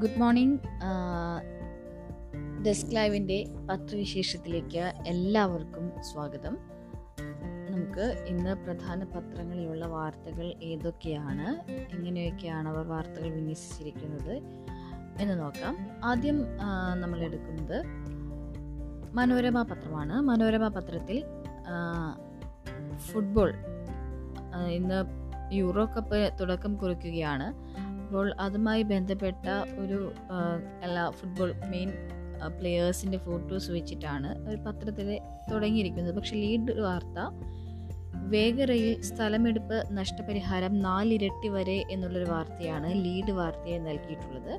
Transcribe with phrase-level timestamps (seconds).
[0.00, 0.58] Good morning.
[2.64, 6.54] Desk ലൈവിന്റെ പത്രവിശേഷത്തിലേക്ക് എല്ലാവർക്കും സ്വാഗതം.
[7.70, 11.48] നമുക്ക് ഇന്ന് പ്രധാന പത്രങ്ങളിലുള്ള വാർത്തകൾ ഏതൊക്കെയാണ്?
[11.70, 14.34] എങ്ങനെയൊക്കെയാണ് അവർ വാർത്തകൾ വിന്യസിച്ചിരിക്കുന്നത്
[15.20, 15.76] എന്ന് നോക്കാം.
[16.04, 16.40] ആദ്യം
[17.00, 17.78] നമ്മൾ എടുക്കുന്നത്
[19.14, 20.20] മനോരമ പത്രമാണ്.
[20.20, 21.24] മനോരമ പത്രത്തിൽ
[22.96, 23.52] ഫുട്ബോൾ
[24.78, 25.00] ഇന്ന്
[25.54, 27.48] യൂറോ കപ്പ് തുടക്കം കുറിക്കുകയാണ്.
[28.10, 30.12] അപ്പോൾ അതുമായി ബന്ധപ്പെട്ട ഒരു
[30.82, 31.90] എല്ലാ ഫുട്ബോൾ മെയിൻ
[32.60, 35.20] പ്ലെയേഴ്സിന്റെ ഫോട്ടോസ് വെച്ചിട്ടാണ് ഒരു പത്രത്തിൽ
[35.52, 36.14] തുടങ്ങിയിരിക്കുന്നത്.
[36.14, 37.18] പക്ഷെ ലീഡ് വാർത്ത
[38.14, 44.54] വേഗറയിൽ സ്ഥലമെടുപ്പ് നഷ്ടപരിഹാരം നാലിരട്ടി വരെ എന്നുള്ളൊരു വാർത്തയാണ് ലീഡ് വാർത്തയായി നൽകിയിട്ടുള്ളത്.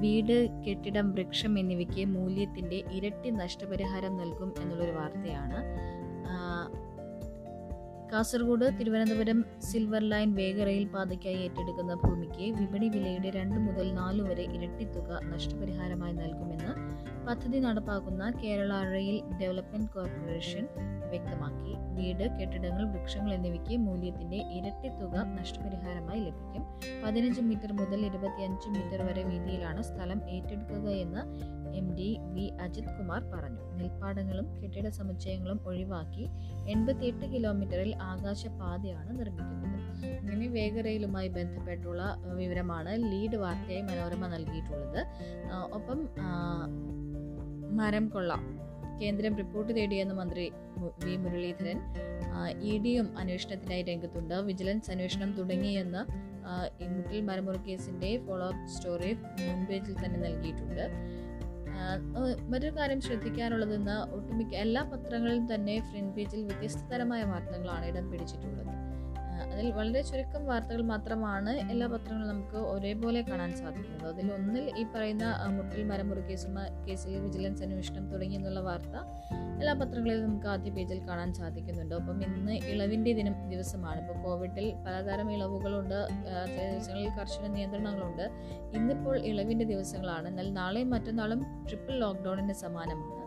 [0.00, 5.60] വീട് കെട്ടിടം വൃക്ഷം എന്നിവയ്ക്ക് മൂല്യത്തിന്റെ ഇരട്ടി നഷ്ടപരിഹാരം നൽകും എന്നുള്ളൊരു വാർത്തയാണ്.
[8.12, 15.20] കാസർഗോഡ് തിരുവനന്തപുരം സിൽവർ ലൈൻ വേഗറയിൽ പാതയ്ക്കായി ഏറ്റെടുക്കുന്ന ഭൂമിക്ക് വിപണി വിലയുടെ രണ്ട് മുതൽ നാല് വരെ ഇരട്ടിത്തുക
[15.24, 16.72] നഷ്ടപരിഹാരമായി നൽകുമെന്ന്
[17.26, 20.64] പദ്ധതി നടപ്പാക്കുന്ന കേരള റെയിൽ ഡെവലപ്മെന്റ് കോർപ്പറേഷൻ
[21.10, 21.72] വ്യക്തമാക്കി.
[21.98, 26.64] വീട് കെട്ടിടങ്ങൾ വൃക്ഷങ്ങൾ എന്നിവയ്ക്ക് മൂല്യത്തിന്റെ ഇരട്ടി തുക നഷ്ടപരിഹാരമായി ലഭിക്കും.
[27.04, 31.22] പതിനഞ്ച് മീറ്റർ മുതൽ ഇരുപത്തിയഞ്ച് മീറ്റർ വരെ വീതിയിലാണ് സ്ഥലം ഏറ്റെടുക്കുക എന്ന്
[31.76, 33.64] M D V Ajith Kumar പറഞ്ഞു.
[33.78, 36.24] നെൽപ്പാടങ്ങളും കെട്ടിട സമുച്ചയങ്ങളും ഒഴിവാക്കി
[36.70, 39.78] എൺപത്തിയെട്ട് കിലോമീറ്ററിൽ ആകാശപാതയാണ് നിർമ്മിക്കുന്നത്.
[40.20, 42.02] ഇങ്ങനെ വേഗറയിലുമായി ബന്ധപ്പെട്ടുള്ള
[42.34, 45.00] വിവരമാണ് ലീഡ് വാർത്തയായി മനോരമ നൽകിയിട്ടുള്ളത്.
[45.72, 46.00] ഒപ്പം
[47.76, 48.32] മരം കൊള്ള
[49.02, 50.46] കേന്ദ്രം റിപ്പോർട്ട് തേടിയെന്ന് മന്ത്രി
[51.04, 51.78] വി മുരളീധരൻ.
[52.70, 54.34] ഇ ഡിയും അന്വേഷണത്തിനായി രംഗത്തുണ്ട്.
[54.48, 56.02] വിജിലൻസ് അന്വേഷണം തുടങ്ങിയെന്ന്
[56.82, 59.10] ഈ മുട്ടിൽ മരമുറി കേസിന്റെ ഫോളോ അപ്പ് സ്റ്റോറി
[59.46, 60.84] മുൻ പേജിൽ തന്നെ നൽകിയിട്ടുണ്ട്.
[62.52, 68.72] മറ്റൊരു കാര്യം ശ്രദ്ധിക്കാനുള്ളത് ഇന്ന് ഒട്ടുമിക്ക എല്ലാ പത്രങ്ങളിലും തന്നെ ഫ്രണ്ട് പേജിൽ വ്യത്യസ്തതരമായ വാർത്തകളാണ് ഇടം പിടിച്ചിട്ടുള്ളത്.
[69.42, 74.14] അതിൽ വളരെ ചുരുക്കം വാർത്തകൾ മാത്രമാണ് എല്ലാ പത്രങ്ങളും നമുക്ക് ഒരേപോലെ കാണാൻ സാധിക്കുന്നത്.
[74.14, 75.24] അതിൽ ഒന്നിൽ ഈ പറയുന്ന
[75.56, 78.96] മുട്ടിൽ മരമുറി കേസുമായി കേസിൽ വിജിലൻസ് അന്വേഷണം തുടങ്ങി എന്നുള്ള വാർത്ത
[79.60, 81.94] എല്ലാ പത്രങ്ങളിലും നമുക്ക് ആദ്യ പേജിൽ കാണാൻ സാധിക്കുന്നുണ്ട്.
[81.94, 84.00] അപ്പം ഇന്ന് ഇളവിന്റെ ദിനം ദിവസമാണ്.
[84.00, 86.08] ഇപ്പോൾ കോവിഡിൽ പലതരം ഇളവുകളുണ്ട്
[86.46, 88.22] ചില ദിവസങ്ങളിൽ കർശന നിയന്ത്രണങ്ങളുണ്ട്.
[88.76, 90.28] ഇന്നിപ്പോൾ ഇളവിന്റെ ദിവസങ്ങളാണ്.
[90.28, 93.19] എന്നാൽ നാളെയും മറ്റന്നാളും ട്രിപ്പിൾ ലോക്ക്ഡൗണിന് സമാനമാണ്.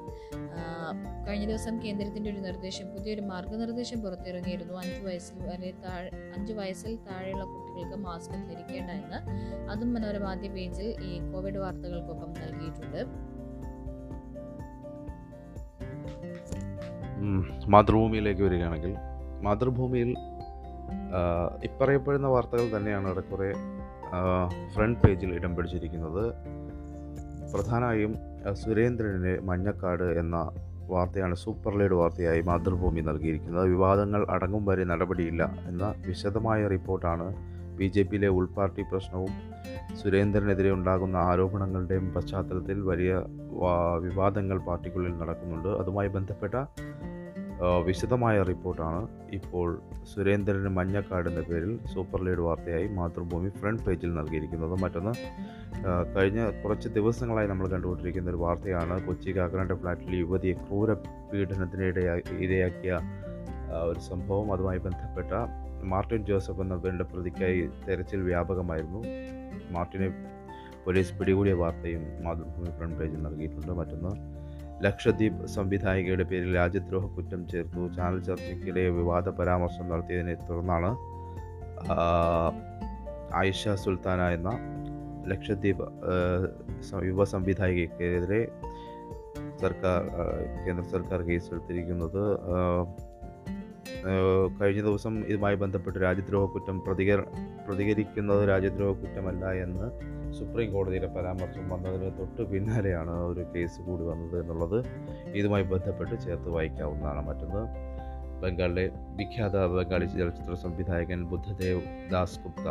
[1.27, 4.73] കഴിഞ്ഞ ദിവസം കേന്ദ്രത്തിന്റെ ഒരു നിർദ്ദേശം പുതിയൊരു മാർഗനിർദ്ദേശം പുറത്തിറങ്ങിയിരുന്നു.
[4.73, 9.19] അഞ്ച് വയസ്സിൽ വരെ താഴെ അഞ്ച് വയസ്സിൽ താഴെയുള്ള കുട്ടികൾക്ക് മാസ്ക് ധരിക്കേണ്ട എന്ന്.
[9.71, 13.05] അതും മനോരമ ആദ്യ പേജിൽ ഈ കോവിഡ് വാർത്തകൾക്കൊപ്പം നൽകിയിട്ടുണ്ട്.
[17.67, 18.95] മാതൃഭൂമിയിലേക്ക് വരികയാണെങ്കിൽ
[19.41, 20.15] മാതൃഭൂമിയിൽ
[21.63, 23.53] ഇപ്പറയപ്പെടുന്ന വാർത്തകൾ തന്നെയാണ് ഏറെക്കുറെ
[24.15, 26.33] ആ, ഫ്രണ്ട് പേജിൽ ഇടം പിടിച്ചിരിക്കുന്നത്.
[27.53, 28.15] പ്രധാനമായും
[28.51, 30.51] സുരേന്ദ്രന് മഞ്ഞക്കാട് എന്ന
[30.89, 33.65] വാർത്തയാണ് സൂപ്പർ ലീഡ് വാർത്തയായി മാതൃഭൂമി നൽകിയിരിക്കുന്നത്.
[33.67, 37.27] വിവാദങ്ങൾ അടങ്ങും വരെ നടപടിയില്ല എന്ന വിശദമായ റിപ്പോർട്ടാണ്
[37.77, 39.31] ബി ജെ പിയിലെ ഉൾപാർട്ടി പ്രശ്നവും
[40.01, 43.13] സുരേന്ദ്രനെതിരെ ഉണ്ടാകുന്ന ആരോപണങ്ങളുടെയും പശ്ചാത്തലത്തിൽ വലിയ
[43.99, 45.69] വിവാദങ്ങൾ പാർട്ടിക്കുള്ളിൽ നടക്കുന്നുണ്ട്.
[45.81, 46.55] അതുമായി ബന്ധപ്പെട്ട
[47.85, 49.07] വിശദമായ റിപ്പോർട്ടാണ്.
[49.31, 49.81] ഇപ്പോൾ
[50.13, 54.81] സുരേന്ദ്രന് മഞ്ഞക്കാട് എന്ന പേരിൽ സൂപ്പർ ലീഡ് വാർത്തയായി മാതൃഭൂമി ഫ്രണ്ട് പേജിൽ നൽകിയിരിക്കുന്നത്.
[54.83, 55.13] മറ്റൊന്ന്
[56.15, 59.05] കഴിഞ്ഞ കുറച്ച് ദിവസങ്ങളായി നമ്മൾ കണ്ടുകൊണ്ടിരിക്കുന്ന ഒരു വാർത്തയാണ്.
[59.07, 62.99] കൊച്ചി കാക്കനാട് ഫ്ലാറ്റിൽ യുവതിയെ ക്രൂര പീഡനത്തിനിടയായി ഇരയാക്കിയ
[63.91, 64.53] ഒരു സംഭവം.
[64.53, 65.31] അതുമായി ബന്ധപ്പെട്ട
[65.83, 69.03] മാർട്ടിൻ ജോസഫ് എന്ന പേരുടെ പ്രതിക്കായി തെരച്ചിൽ വ്യാപകമായിരുന്നു.
[69.71, 70.09] മാർട്ടിനെ
[70.85, 73.71] പോലീസ് പിടികൂടിയ വാർത്തയും മാതൃഭൂമി ഫ്രണ്ട് പേജിൽ നൽകിയിട്ടുണ്ട്.
[73.71, 74.42] മറ്റൊന്ന്
[74.85, 80.91] ലക്ഷദ്വീപ് സംവിധായികയുടെ പേരിൽ രാജ്യദ്രോഹ കുറ്റം ചേർത്തു ചാനൽ ചർച്ചയ്ക്കിടെ വിവാദ പരാമർശം നടത്തിയതിനെ തുടർന്നാണ്
[83.35, 84.49] ആയിഷ സുൽത്താന എന്ന
[85.27, 85.85] ലക്ഷദ്വീപ്
[87.05, 88.41] യുവ സംവിധായികയ്ക്കെതിരെ
[89.61, 90.01] സർക്കാർ
[90.67, 92.23] കേന്ദ്ര സർക്കാർ കേസെടുത്തിരിക്കുന്നത്.
[94.61, 97.21] കഴിഞ്ഞ ദിവസം ഇതുമായി ബന്ധപ്പെട്ട് രാജ്യദ്രോഹ കുറ്റം പ്രതികര
[97.67, 99.87] പ്രതികരിക്കുന്നത് രാജ്യദ്രോഹ കുറ്റമല്ല എന്ന്
[100.37, 104.77] സുപ്രീം കോടതിയുടെ പരാമർശം വന്നതിന് തൊട്ട് പിന്നാലെയാണ് ഒരു കേസ് കൂടി വന്നത് എന്നുള്ളത്.
[105.39, 107.63] ഇതുമായി ബന്ധപ്പെട്ട് ചേർത്ത് വായിക്കാവുന്നതാണ് മറ്റൊന്ന്.
[108.43, 108.85] ബംഗാളിലെ
[109.17, 111.81] വിഖ്യാത ബംഗാളി ചലച്ചിത്ര സംവിധായകൻ ബുദ്ധദേവ്
[112.11, 112.67] ദാസ് ഗുപ്ത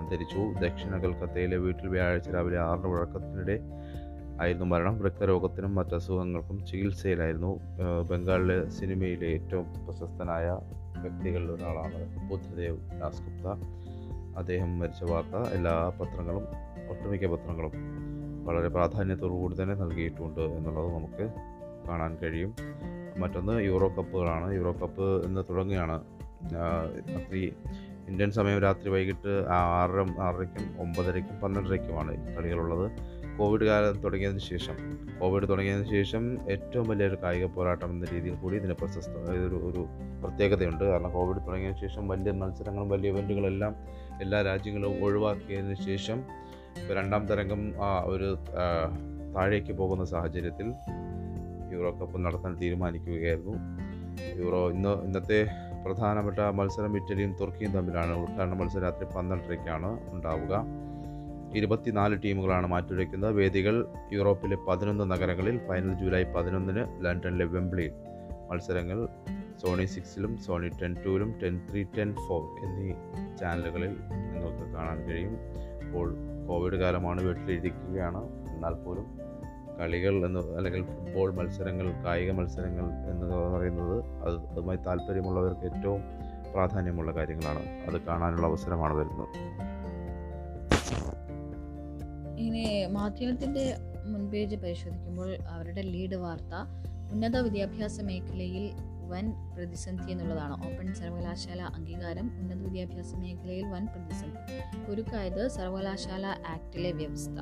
[0.00, 0.42] അന്തരിച്ചു.
[0.62, 3.56] ദക്ഷിണ കൽക്കത്തയിലെ വീട്ടിൽ വ്യാഴാഴ്ച രാവിലെ ആറിന് വഴക്കത്തിനിടെ
[4.42, 4.94] ആയിരുന്നു മരണം.
[4.98, 7.52] വൃക്കരോഗത്തിനും മറ്റ് അസുഖങ്ങൾക്കും ചികിത്സയിലായിരുന്നു.
[8.10, 10.46] ബംഗാളിലെ സിനിമയിലെ ഏറ്റവും പ്രശസ്തനായ
[11.02, 12.00] വ്യക്തികളിൽ ഒരാളാണ്
[12.30, 13.46] ബുദ്ധദേവ് ദാസ് ഗുപ്ത.
[14.40, 16.44] അദ്ദേഹം മരിച്ച വാർത്ത എല്ലാ പത്രങ്ങളും
[16.90, 17.72] ഒട്ടുമിക്ക പത്രങ്ങളും
[18.44, 21.32] വളരെ പ്രാധാന്യത്തോടു കൂടി തന്നെ നൽകിയിട്ടുണ്ട് എന്നുള്ളത് നമുക്ക്
[21.88, 22.54] കാണാൻ കഴിയും.
[23.18, 24.54] മറ്റൊന്ന് യൂറോ കപ്പുകളാണ്.
[24.54, 26.02] യൂറോ കപ്പ് ഇന്ന് തുടങ്ങുകയാണ്.
[26.54, 27.54] രാത്രി
[28.08, 32.90] ഇന്ത്യൻ സമയം രാത്രി വൈകിട്ട് ആറര ആറരയ്ക്കും ഒമ്പതരയ്ക്കും പന്ത്രണ്ടരയ്ക്കുമാണ് കളികളുള്ളത്.
[33.38, 34.76] കോവിഡ് കാലം തുടങ്ങിയതിന് ശേഷം
[35.20, 39.86] കോവിഡ് തുടങ്ങിയതിന് ശേഷം ഏറ്റവും വലിയൊരു കായിക പോരാട്ടം എന്ന രീതിയിൽ കൂടി ഇതിന് പ്രശസ്ത ഒരു ഒരു
[40.24, 40.84] പ്രത്യേകതയുണ്ട്.
[40.84, 43.76] കാരണം കോവിഡ് തുടങ്ങിയതിന് ശേഷം വലിയ മത്സരങ്ങളും വലിയ ഇവന്റുകളെല്ലാം
[44.22, 46.22] എല്ലാ രാജ്യങ്ങളും ഒഴിവാക്കിയതിന് ശേഷം
[46.96, 47.62] രണ്ടാം തരംഗം
[48.04, 48.36] ഒരു
[49.36, 50.68] താഴേക്ക് പോകുന്ന സാഹചര്യത്തിൽ
[51.72, 53.54] യൂറോ കപ്പ് നടത്താൻ തീരുമാനിക്കുകയായിരുന്നു.
[54.42, 55.46] യൂറോ ഇന്ന് ഇന്നത്തെ
[55.84, 58.12] പ്രധാനപ്പെട്ട മത്സരം ഇറ്റലിയും തുർക്കിയും തമ്മിലാണ്.
[58.12, 60.64] ഉദ്ഘാടന മത്സരം രാത്രി പന്ത്രണ്ടരയ്ക്കാണ് ഉണ്ടാവുക.
[61.56, 67.94] ഇരുപത്തിനാല് ടീമുകളാണ് മാറ്റിവയ്ക്കുന്നത് വേദികൾ യൂറോപ്പിലെ പതിനൊന്ന് നഗരങ്ങളിൽ ഫൈനൽ ജൂലൈ പതിനൊന്നിന് ലണ്ടനിലെ വെംബ്ലിയിൽ.
[68.50, 69.08] മത്സരങ്ങൾ
[69.62, 72.90] സോണി സിക്സിലും സോണി ടെൻ ടൂവിലും ടെൻ ത്രീ ടെൻ ഫോർ എന്നീ
[73.40, 73.92] ചാനലുകളിൽ
[74.32, 75.34] നിങ്ങൾക്ക് കാണാൻ കഴിയും.
[75.84, 76.08] ഇപ്പോൾ
[76.50, 78.22] കോവിഡ് കാലമാണ് വീട്ടിലിരിക്കുകയാണ്.
[78.54, 79.06] എന്നാൽ പോലും
[79.80, 86.00] കളികൾ എന്ന് അല്ലെങ്കിൽ ഫുട്ബോൾ മത്സരങ്ങൾ കായിക മത്സരങ്ങൾ എന്ന് പറയുന്നത് അത് അതുമായി താല്പര്യമുള്ളവർക്ക് ഏറ്റവും
[86.52, 87.62] പ്രാധാന്യമുള്ള കാര്യങ്ങളാണ്.
[87.88, 89.28] അത് കാണാനുള്ള അവസരമാണ് വരുന്നത്.
[92.38, 93.64] ഇങ്ങനെ മാധ്യമത്തിന്റെ
[94.04, 96.54] മുൻപേജ് പരിശോധിക്കുമ്പോൾ അവരുടെ ലീഡ് വാർത്ത
[97.12, 98.70] ഉന്നത വിദ്യാഭ്യാസ മേഖലയിൽ
[99.10, 99.26] വൻ
[99.56, 100.54] പ്രതിസന്ധി എന്നുള്ളതാണ്.
[100.66, 104.86] ഓപ്പൺ സർവകലാശാല അംഗീകാരം ഉന്നത വിദ്യാഭ്യാസ മേഖലയിൽ വൻ പ്രതിസന്ധി.
[104.90, 107.38] കുരുക്കായത് സർവകലാശാല ആക്ടിലെ വ്യവസ്ഥ.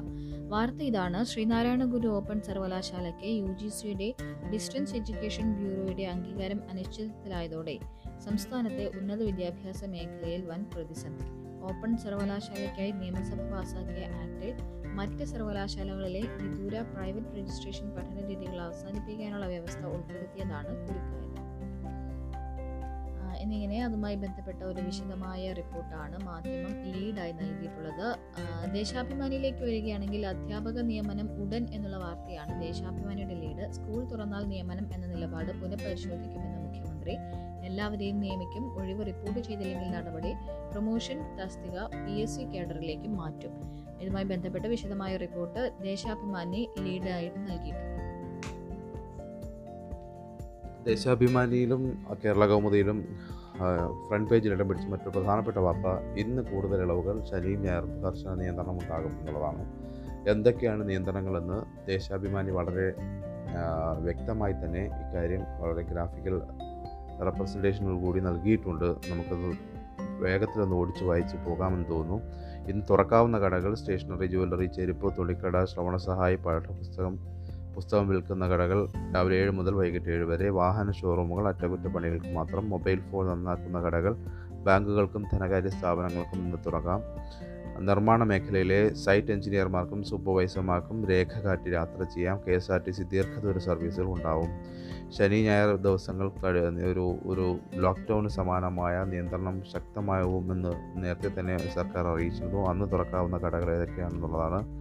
[0.48, 1.24] വാർത്ത ഇതാണ്.
[1.24, 4.14] ശ്രീനാരായണ ഗുരു ഓപ്പൺ സർവകലാശാലയ്ക്ക് യു ജി സിയുടെ
[4.52, 7.78] ഡിസ്റ്റൻസ് എഡ്യൂക്കേഷൻ ബ്യൂറോയുടെ അംഗീകാരം അനിശ്ചിതത്തിലായതോടെ
[8.24, 11.24] സംസ്ഥാനത്തെ ഉന്നത വിദ്യാഭ്യാസ മേഖലയിൽ വൻ പ്രതിസന്ധി.
[11.62, 14.50] ഓപ്പൺ സർവകലാശാലയ്ക്കായി നിയമസഭ പാസാക്കിയ ആക്ട്
[14.94, 21.37] മറ്റ് സർവകലാശാലകളിലെ വിദൂര പ്രൈവറ്റ് രജിസ്ട്രേഷൻ പഠന രീതികൾ അവസാനിപ്പിക്കാനുള്ള വ്യവസ്ഥ ഉൾപ്പെടുത്തിയതാണ് കുരുക്കായത്.
[23.48, 28.08] എന്നിങ്ങനെ അതുമായി ബന്ധപ്പെട്ട ഒരു വിശദമായ റിപ്പോർട്ടാണ് മാധ്യമം ലീഡായി നൽകിയിട്ടുള്ളത്.
[28.72, 33.66] ദേശാഭിമാനിയിലേക്ക് വരികയാണെങ്കിൽ അധ്യാപക നിയമനം ഉടൻ എന്നുള്ള വാർത്തയാണ് ദേശാഭിമാനിയുടെ ലീഡ്.
[33.76, 37.14] സ്കൂൾ തുറന്നാൽ നിയമനം എന്ന നിലപാട് പുനഃപരിശോധിക്കുമെന്ന് മുഖ്യമന്ത്രി.
[37.68, 38.66] എല്ലാവരെയും നിയമിക്കും.
[38.80, 40.32] ഒഴിവ് റിപ്പോർട്ട് ചെയ്തില്ലെങ്കിൽ നടപടി
[40.72, 43.54] പ്രൊമോഷൻ തസ്തിക പി എസ് സി കേഡറിലേക്ക് മാറ്റും.
[44.00, 48.04] ഇതുമായി ബന്ധപ്പെട്ട വിശദമായ റിപ്പോർട്ട് ദേശാഭിമാനി ലീഡായിട്ട് നൽകിയിട്ടുണ്ട്.
[50.84, 51.82] ദേശാഭിമാനിയിലും
[52.24, 52.98] കേരള കൗമുദിയിലും
[54.08, 59.20] ഫ്രണ്ട് പേജിൽ ഇടം പിടിച്ച മറ്റൊരു പ്രധാനപ്പെട്ട വാർത്ത ഇന്ന് കൂടുതൽ ഇളവുകൾ ശനിയും ഞായറും കർശന നിയന്ത്രണം ഉണ്ടാകും
[59.20, 59.64] എന്നുള്ളതാണ്.
[60.28, 62.94] എന്തൊക്കെയാണ് നിയന്ത്രണങ്ങളെന്ന് ദേശാഭിമാനി വളരെ
[63.98, 66.40] വ്യക്തമായി തന്നെ ഇക്കാര്യം വളരെ ഗ്രാഫിക്കൽ
[67.24, 68.84] റെപ്രസെന്റേഷനുകൾ കൂടി നൽകിയിട്ടുണ്ട്.
[68.84, 69.48] നമുക്കത്
[70.22, 72.18] വേഗത്തിലൊന്ന് ഓടിച്ച് വായിച്ച് പോകാമെന്ന് തോന്നുന്നു.
[72.70, 77.37] ഇന്ന് തുറക്കാവുന്ന കടകൾ സ്റ്റേഷനറി ജുവല്ലറി ചെരുപ്പ് തുണിക്കട ശ്രവണസഹായി പാഠപുസ്തകം
[77.78, 80.48] പുസ്തകം വിൽക്കുന്ന കടകൾ രാവിലെ ഏഴ് മുതൽ വൈകിട്ട് ഏഴ് വരെ.
[80.48, 84.14] വാഹന ഷോറൂമുകൾ അറ്റകുറ്റപ്പണികൾക്ക് മാത്രം മൊബൈൽ ഫോൺ നന്നാക്കുന്ന കടകൾ
[84.64, 87.00] ബാങ്കുകൾക്കും ധനകാര്യ സ്ഥാപനങ്ങൾക്കും ഇന്ന് തുറക്കാം.
[87.86, 92.40] നിർമ്മാണ മേഖലയിലെ സൈറ്റ് എഞ്ചിനീയർമാർക്കും സൂപ്പർവൈസർമാർക്കും രേഖ കാട്ടി യാത്ര ചെയ്യാം.
[92.48, 94.48] K S R T C ദീർഘദൂര സർവീസുകൾ ഉണ്ടാവും.
[95.10, 96.30] ശനി ഞായർ ദിവസങ്ങൾ
[96.84, 102.68] ഒരു ഒരു ലോക്ക്ഡൗണിന് സമാനമായ നിയന്ത്രണം ശക്തമാകുമെന്ന് നേരത്തെ തന്നെ സർക്കാർ അറിയിച്ചിരുന്നു.
[102.68, 104.77] അന്ന് തുറക്കാവുന്ന കടകൾ ഏതൊക്കെയാണെന്നുള്ളതാണ്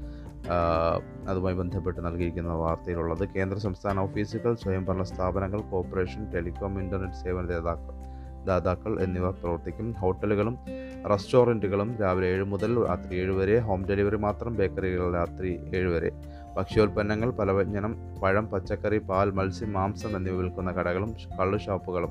[1.29, 8.07] അതുമായി ബന്ധപ്പെട്ട് നൽകിയിരിക്കുന്ന വാർത്തയിലുള്ളത് കേന്ദ്ര സംസ്ഥാന ഓഫീസുകൾ സ്വയംഭരണ സ്ഥാപനങ്ങൾ കോർപ്പറേഷൻ ടെലികോം ഇന്റർനെറ്റ് സേവന ദാതാക്കൾ
[8.45, 9.91] ദാതാക്കൾ എന്നിവ പ്രവർത്തിക്കും.
[9.91, 10.57] ഹോട്ടലുകളും
[11.09, 16.11] റെസ്റ്റോറന്റുകളും രാവിലെ ഏഴ് മുതൽ രാത്രി ഏഴ് വരെ ഹോം ഡെലിവറി മാത്രം ബേക്കറികൾ രാത്രി ഏഴ് വരെ.
[16.57, 22.09] ഭക്ഷ്യോൽപ്പന്നങ്ങൾ പലവ്യഞ്ജനം പഴം പച്ചക്കറി പാൽ മത്സ്യം മാംസം എന്നിവ വിൽക്കുന്ന കടകളും കള്ളു ഷോപ്പുകളും.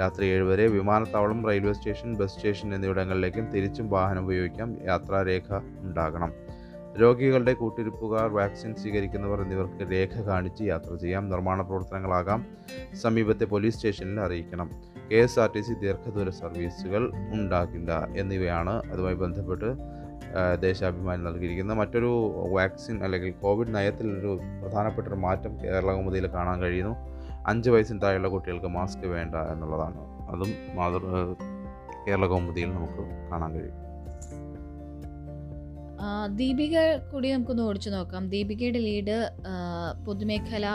[0.00, 4.76] രാത്രി ഏഴ് വരെ വിമാനത്താവളം റെയിൽവേ സ്റ്റേഷൻ ബസ് സ്റ്റേഷൻ എന്നിവിടങ്ങളിലേക്കും തിരിച്ചും വാഹനം ഉപയോഗിക്കാം.
[4.84, 6.32] യാത്രാരേഖ ഉണ്ടാകണം.
[7.00, 11.30] രോഗികളുടെ കൂട്ടിരിപ്പുകാർ വാക്സിൻ സ്വീകരിക്കുന്നവർ എന്നിവർക്ക് രേഖ കാണിച്ച് യാത്ര ചെയ്യാം.
[11.30, 12.46] നിർമ്മാണ പ്രവർത്തനങ്ങളാകാം.
[12.94, 14.70] സമീപത്തെ പോലീസ് സ്റ്റേഷനിൽ അറിയിക്കണം.
[15.12, 19.76] K S R T C ദീർഘദൂര സർവീസുകൾ ഉണ്ടാകില്ല എന്നിവയാണ് അതുമായി ബന്ധപ്പെട്ട്
[20.60, 21.76] ദേശാഭിമാനി നൽകിയിരിക്കുന്നത്.
[21.76, 22.10] മറ്റൊരു
[22.52, 26.94] വാക്സിൻ അല്ലെങ്കിൽ കോവിഡ് നയത്തിലൊരു പ്രധാനപ്പെട്ട ഒരു മാറ്റം കേരള കൗമുദിയിൽ കാണാൻ കഴിയുന്നു.
[27.46, 30.00] അഞ്ച് വയസ്സിന് താഴെയുള്ള കുട്ടികൾക്ക് മാസ്ക് വേണ്ട എന്നുള്ളതാണ്.
[30.30, 31.02] അതും മാതൃ
[32.08, 33.85] കേരള കൗമുദിയിൽ നമുക്ക് കാണാൻ കഴിയും.
[36.38, 36.76] ദീപിക
[37.12, 38.28] കൂടി നമുക്കൊന്ന് ഓടിച്ചു നോക്കാം.
[38.28, 39.30] ദീപികയുടെ ലീഡ്
[40.06, 40.66] പൊതുമേഖല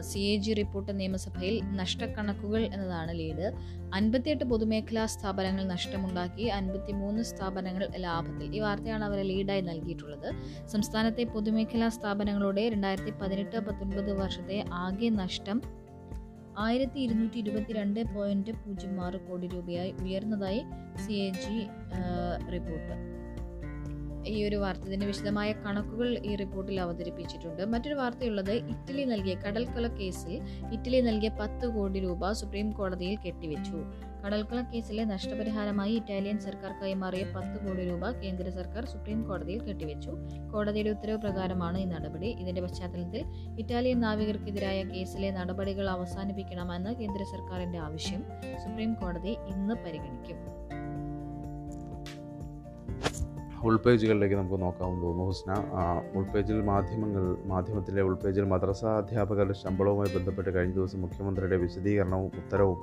[0.00, 3.52] സി എ ജി റിപ്പോർട്ട് നിയമസഭയിൽ നഷ്ടക്കണക്കുകൾ എന്നതാണ് ലീഡ്.
[3.94, 8.56] അൻപത്തിയെട്ട് പൊതുമേഖലാ സ്ഥാപനങ്ങൾ നഷ്ടമുണ്ടാക്കി അൻപത്തിമൂന്ന് സ്ഥാപനങ്ങൾ ലാഭത്തിൽ.
[8.56, 10.30] ഈ വാർത്തയാണ് അവരെ ലീഡായി നൽകിയിട്ടുള്ളത്.
[10.66, 15.60] സംസ്ഥാനത്തെ പൊതുമേഖലാ സ്ഥാപനങ്ങളുടെ രണ്ടായിരത്തി പതിനെട്ട് പത്തൊൻപത് വർഷത്തെ ആകെ നഷ്ടം
[16.58, 20.62] ആയിരത്തി ഇരുന്നൂറ്റി ഇരുപത്തിരണ്ട് പോയിന്റ് പൂജ്യം ആറ് കോടി രൂപയായി ഉയർന്നതായി
[21.06, 21.58] സി എ ജി
[22.52, 23.19] റിപ്പോർട്ട്.
[24.26, 27.64] ഈ ഒരു വാർത്ത ഇതിന് വിശദമായ കണക്കുകൾ ഈ റിപ്പോർട്ടിൽ അവതരിപ്പിച്ചിട്ടുണ്ട്.
[27.64, 30.40] മറ്റൊരു വാർത്തയുള്ളത് ഇറ്റലി നൽകിയ കടൽക്കൊല കേസിൽ
[30.72, 33.76] ഇറ്റലി നൽകിയ പത്ത് കോടി രൂപ സുപ്രീം കോടതിയിൽ കെട്ടിവെച്ചു.
[34.26, 40.10] കടൽക്കൊല കേസിലെ നഷ്ടപരിഹാരമായി ഇറ്റാലിയൻ സർക്കാർ കൈമാറിയ പത്ത് കോടി രൂപ കേന്ദ്ര സർക്കാർ സുപ്രീം കോടതിയിൽ കെട്ടിവെച്ചു.
[40.52, 42.26] കോടതിയുടെ ഉത്തരവ് പ്രകാരമാണ് ഈ നടപടി.
[42.26, 43.24] ഇതിന്റെ പശ്ചാത്തലത്തിൽ
[43.58, 48.24] ഇറ്റാലിയൻ നാവികർക്കെതിരായ കേസിലെ നടപടികൾ അവസാനിപ്പിക്കണമെന്ന് കേന്ദ്ര സർക്കാരിന്റെ ആവശ്യം
[48.64, 50.36] സുപ്രീം കോടതി ഇന്ന് പരിഗണിക്കും.
[53.64, 55.54] ഉൾപേജുകളിലേക്ക് നമുക്ക് നോക്കാമെന്ന് തോന്നുന്നു ഹുസ്ന.
[56.14, 62.78] ഉൾപേജിൽ മാധ്യമങ്ങൾ മാധ്യമത്തിലെ ഉൾപേജിൽ മദ്രസ അധ്യാപകരുടെ ശമ്പളവുമായി ബന്ധപ്പെട്ട് കഴിഞ്ഞ ദിവസം മുഖ്യമന്ത്രിയുടെ വിശദീകരണവും ഉത്തരവും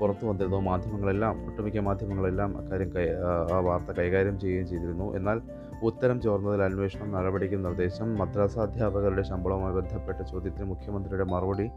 [0.00, 0.56] പുറത്തു വന്നിരുന്നു.
[0.60, 5.16] മാധ്യമങ്ങളെല്ലാം ഒട്ടുമിക്ക മാധ്യമങ്ങളെല്ലാം അക്കാര്യം കൈ ആ, ആ വാർത്ത കൈകാര്യം ചെയ്യുകയും ചെയ്തിരുന്നു.
[5.16, 5.40] എന്നാൽ
[5.82, 11.70] ഉത്തരം ചോർന്നതിൽ അന്വേഷണം നടപടിക്ക് നിർദ്ദേശം മദ്രാസ അധ്യാപകരുടെ ശമ്പളവുമായി ബന്ധപ്പെട്ട ചോദ്യത്തിന് മുഖ്യമന്ത്രിയുടെ മറുപടി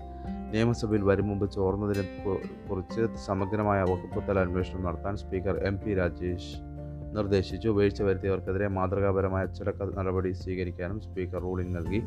[0.51, 2.03] നിയമസഭയിൽ വരും മുമ്പ് ചോർന്നതിനെ
[2.69, 6.51] കുറിച്ച് സമഗ്രമായ വകുപ്പുതല അന്വേഷണം നടത്താൻ സ്പീക്കർ എം പി രാജേഷ്
[7.15, 7.69] നിർദ്ദേശിച്ചു.
[7.69, 12.01] വീഴ്ച വരുത്തിയവർക്കെതിരെ മാതൃകാപരമായ അച്ചടക്ക നടപടി സ്വീകരിക്കാനും സ്പീക്കർ റൂളിംഗ് നൽകി.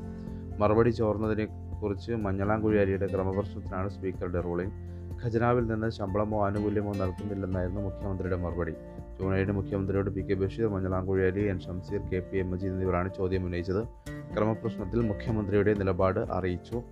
[0.58, 1.46] മറുപടി ചോർന്നതിനെ
[1.82, 4.75] കുറിച്ച് മഞ്ഞളാംകുഴി അരിയുടെ ക്രമപ്രശ്നത്തിനാണ് സ്പീക്കറുടെ റൂളിംഗ്.
[5.22, 8.75] ഖജനാവിൽ നിന്ന് ശമ്പളമോ ആനുകൂല്യമോ നൽകുന്നില്ലെന്നായിരുന്നു മുഖ്യമന്ത്രിയുടെ മറുപടി.
[9.18, 13.44] ജൂൺ ഏഴിന് മുഖ്യമന്ത്രിയോട് P K Basheer Manjalamkuzhi N Shamseer K P M Majeed എന്നിവരാണ് ചോദ്യം
[13.44, 13.82] ഉന്നയിച്ചത്.
[14.34, 16.82] ക്രമപ്രശ്നത്തിൽ മുഖ്യമന്ത്രിയുടെ നിലപാട് അറിയിച്ചു.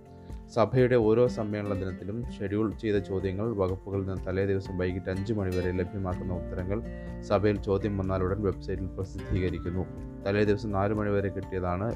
[0.53, 6.33] സഭയുടെ ഓരോ സമ്മേളന ദിനത്തിലും ഷെഡ്യൂൾ ചെയ്ത ചോദ്യങ്ങൾ വകുപ്പുകളിൽ നിന്ന് തലേ ദിവസം വൈകിട്ട് അഞ്ച് മണിവരെ ലഭ്യമാക്കുന്ന
[6.33, 6.81] ഉത്തരങ്ങൾ
[7.21, 9.85] സഭയിൽ ചോദ്യം വന്നാലുടൻ വെബ്സൈറ്റിൽ പ്രസിദ്ധീകരിക്കുന്നു.
[10.23, 11.93] തലേ ദിവസം നാല് മണിവരെ കിട്ടിയതാണ്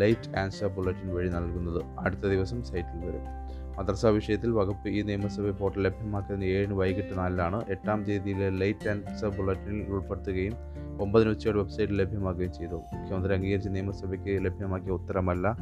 [0.00, 1.82] ലൈറ്റ് ആൻസർ ബുള്ളറ്റിൻ വഴി നൽകുന്നത്.
[1.98, 3.42] അടുത്ത ദിവസം സൈറ്റിൽ വരും.
[3.78, 9.86] മദ്രസ വിഷയത്തിൽ വകുപ്പ് ഈ നിയമസഭ പോർട്ടൽ ലഭ്യമാക്കുന്നത് ഏഴിന് വൈകിട്ട് നാലിലാണ് എട്ടാം തീയതിയിലെ ലൈറ്റ് ആൻസർ ബുള്ളറ്റിനിൽ
[9.88, 10.52] ഉൾപ്പെടുത്തുകയും
[11.00, 12.74] ഒമ്പതിന് ഉച്ചയോടെ വെബ്സൈറ്റിൽ ലഭ്യമാക്കുകയും ചെയ്തു.
[12.74, 15.56] മുഖ്യമന്ത്രി അംഗീകരിച്ച നിയമസഭയ്ക്ക് ലഭ്യമാക്കിയ ഉത്തരമല്ല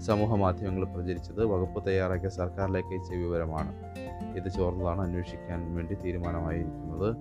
[0.00, 3.72] സമൂഹ മാധ്യമങ്ങളിൽ പ്രചരിച്ചത് വകുപ്പ് തയ്യാറാക്കിയ സർക്കാരിലേക്ക് അയച്ച വിവരമാണ്.
[4.36, 7.16] ഇത് ചോർന്നതാണ് അന്വേഷിക്കാൻ വേണ്ടി തീരുമാനമായിരിക്കുന്നത്.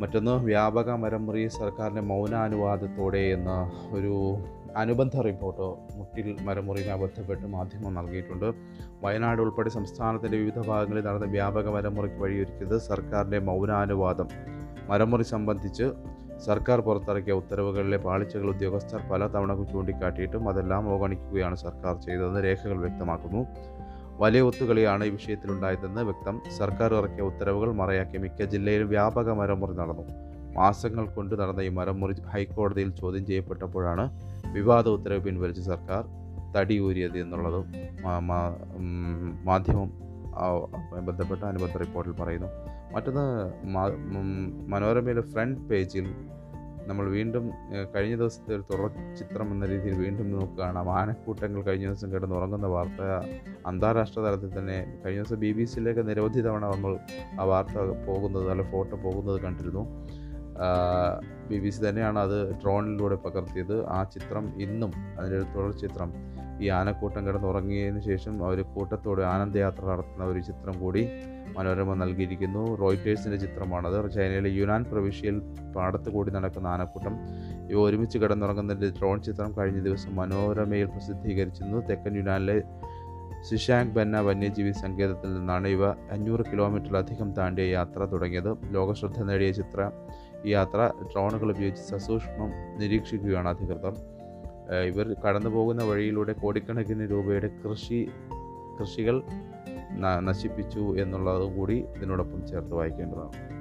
[0.00, 4.36] മറ്റൊന്ന് വ്യാപക മരമുറി സർക്കാരിന്റെ മൗനാനുവാദത്തോടെ എന്ന ഒരു
[4.76, 8.52] അനുബന്ധ റിപ്പോർട്ട് മുട്ടിൽ മരമുറിയുമായി ബന്ധപ്പെട്ട് മാധ്യമം നൽകിയിട്ടുണ്ട്.
[9.02, 14.28] വയനാട് ഉൾപ്പെടെ സംസ്ഥാനത്തിന്റെ വിവിധ ഭാഗങ്ങളിൽ നടന്ന വ്യാപക മരമുറിക്ക് വഴിയൊരുക്കിയത് സർക്കാരിന്റെ മൗനാനുവാദം.
[14.88, 15.92] മരമുറി സംബന്ധിച്ച്
[16.46, 23.46] സർക്കാർ പുറത്തിറക്കിയ ഉത്തരവുകളിലെ പാളിച്ചകൾ ഉദ്യോഗസ്ഥർ പലതവണ ചൂണ്ടിക്കാട്ടിയിട്ടും അതെല്ലാം അവഗണിക്കുകയാണ് സർക്കാർ ചെയ്തതെന്ന് രേഖകൾ വ്യക്തമാക്കുന്നു.
[24.22, 26.40] വലിയ ഒത്തുകളിയാണ് ഈ വിഷയത്തിലുണ്ടായതെന്ന് വ്യക്തം.
[26.58, 30.06] സർക്കാർ ഇറക്കിയ ഉത്തരവുകൾ മറയാക്കി മിക്ക ജില്ലയിലും വ്യാപക മരമുറി നടന്നു.
[30.54, 34.04] മാസങ്ങൾ കൊണ്ട് നടന്ന ഈ മരമുറി ഹൈക്കോടതിയിൽ ചോദ്യം ചെയ്യപ്പെട്ടപ്പോഴാണ്
[34.52, 36.04] വിവാദ ഉത്തരവ് പിൻവലിച്ച് സർക്കാർ
[36.56, 37.60] തടിയൂരിയത് എന്നുള്ളത്.
[39.44, 39.90] മാധ്യമം
[41.06, 42.48] ബന്ധപ്പെട്ട അനുബന്ധ റിപ്പോർട്ടിൽ പറയുന്നു.
[42.94, 43.26] മറ്റൊന്ന്
[44.72, 46.06] മനോരമയിലെ ഫ്രണ്ട് പേജിൽ
[46.86, 47.44] നമ്മൾ വീണ്ടും
[47.94, 50.78] കഴിഞ്ഞ ദിവസത്തെ ഒരു തുറച്ചിത്രം ചിത്രം എന്ന രീതിയിൽ വീണ്ടും നോക്കുകയാണ്.
[51.00, 53.00] ആനക്കൂട്ടങ്ങൾ കഴിഞ്ഞ ദിവസം കിടന്ന് ഉറങ്ങുന്ന വാർത്ത
[53.66, 56.94] അന്താരാഷ്ട്ര തലത്തിൽ തന്നെ കഴിഞ്ഞ ദിവസം ബി ബി സിയിലേക്ക് നിരവധി തവണ നമ്മൾ
[57.40, 57.76] ആ വാർത്ത
[58.06, 59.84] പോകുന്നത് അല്ല ഫോട്ടോ പോകുന്നത് കണ്ടിരുന്നു.
[61.50, 63.76] ബി ബി സി തന്നെയാണ് അത് ഡ്രോണിലൂടെ പകർത്തിയത്.
[63.96, 66.12] ആ ചിത്രം ഇന്നും അതിന്റെ ഒരു തുടർ ചിത്രം
[66.62, 71.02] ഈ ആനക്കൂട്ടം കിടന്നുറങ്ങിയതിന് ശേഷം അവർ കൂട്ടത്തോടെ ആനന്ദയാത്ര നടത്തുന്ന ഒരു ചിത്രം കൂടി
[71.56, 72.74] മനോരമ നൽകിയിരിക്കുന്നു.
[72.74, 74.10] റോയിറ്റേഴ്സിന്റെ ചിത്രമാണത്.
[74.10, 75.40] ചൈനയിലെ യുനാൻ പ്രവിശ്യയിൽ
[75.76, 77.14] പാടത്ത് കൂടി നടക്കുന്ന ആനക്കൂട്ടം
[77.70, 81.80] ഇവ ഒരുമിച്ച് കിടന്നുറങ്ങുന്നതിന്റെ ഡ്രോൺ ചിത്രം കഴിഞ്ഞ ദിവസം മനോരമയിൽ പ്രസിദ്ധീകരിച്ചിരുന്നു.
[81.80, 82.62] തെക്കൻ യുനാനിലെ
[83.48, 88.56] സിഷാങ് ബന്ന വന്യജീവി സങ്കേതത്തിൽ നിന്നാണ് ഇവ അഞ്ഞൂറ് കിലോമീറ്ററിലധികം താണ്ടിയ യാത്ര തുടങ്ങിയത്.
[88.70, 89.90] ലോകശ്രദ്ധ നേടിയ ചിത്ര
[90.44, 93.94] ഈ യാത്ര ഡ്രോണുകൾ ഉപയോഗിച്ച് സസൂക്ഷ്മം നിരീക്ഷിക്കുകയാണ് അധികൃതർ.
[94.86, 98.08] ഇവർ കടന്നു പോകുന്ന വഴിയിലൂടെ കോടിക്കണക്കിന് രൂപയുടെ കൃഷി
[98.80, 99.22] കൃഷികൾ
[99.96, 103.58] നശിപ്പിച്ചു എന്നുള്ളതും കൂടി ഇതിനോടൊപ്പം ചേർത്ത് വായിക്കേണ്ടതാണ്.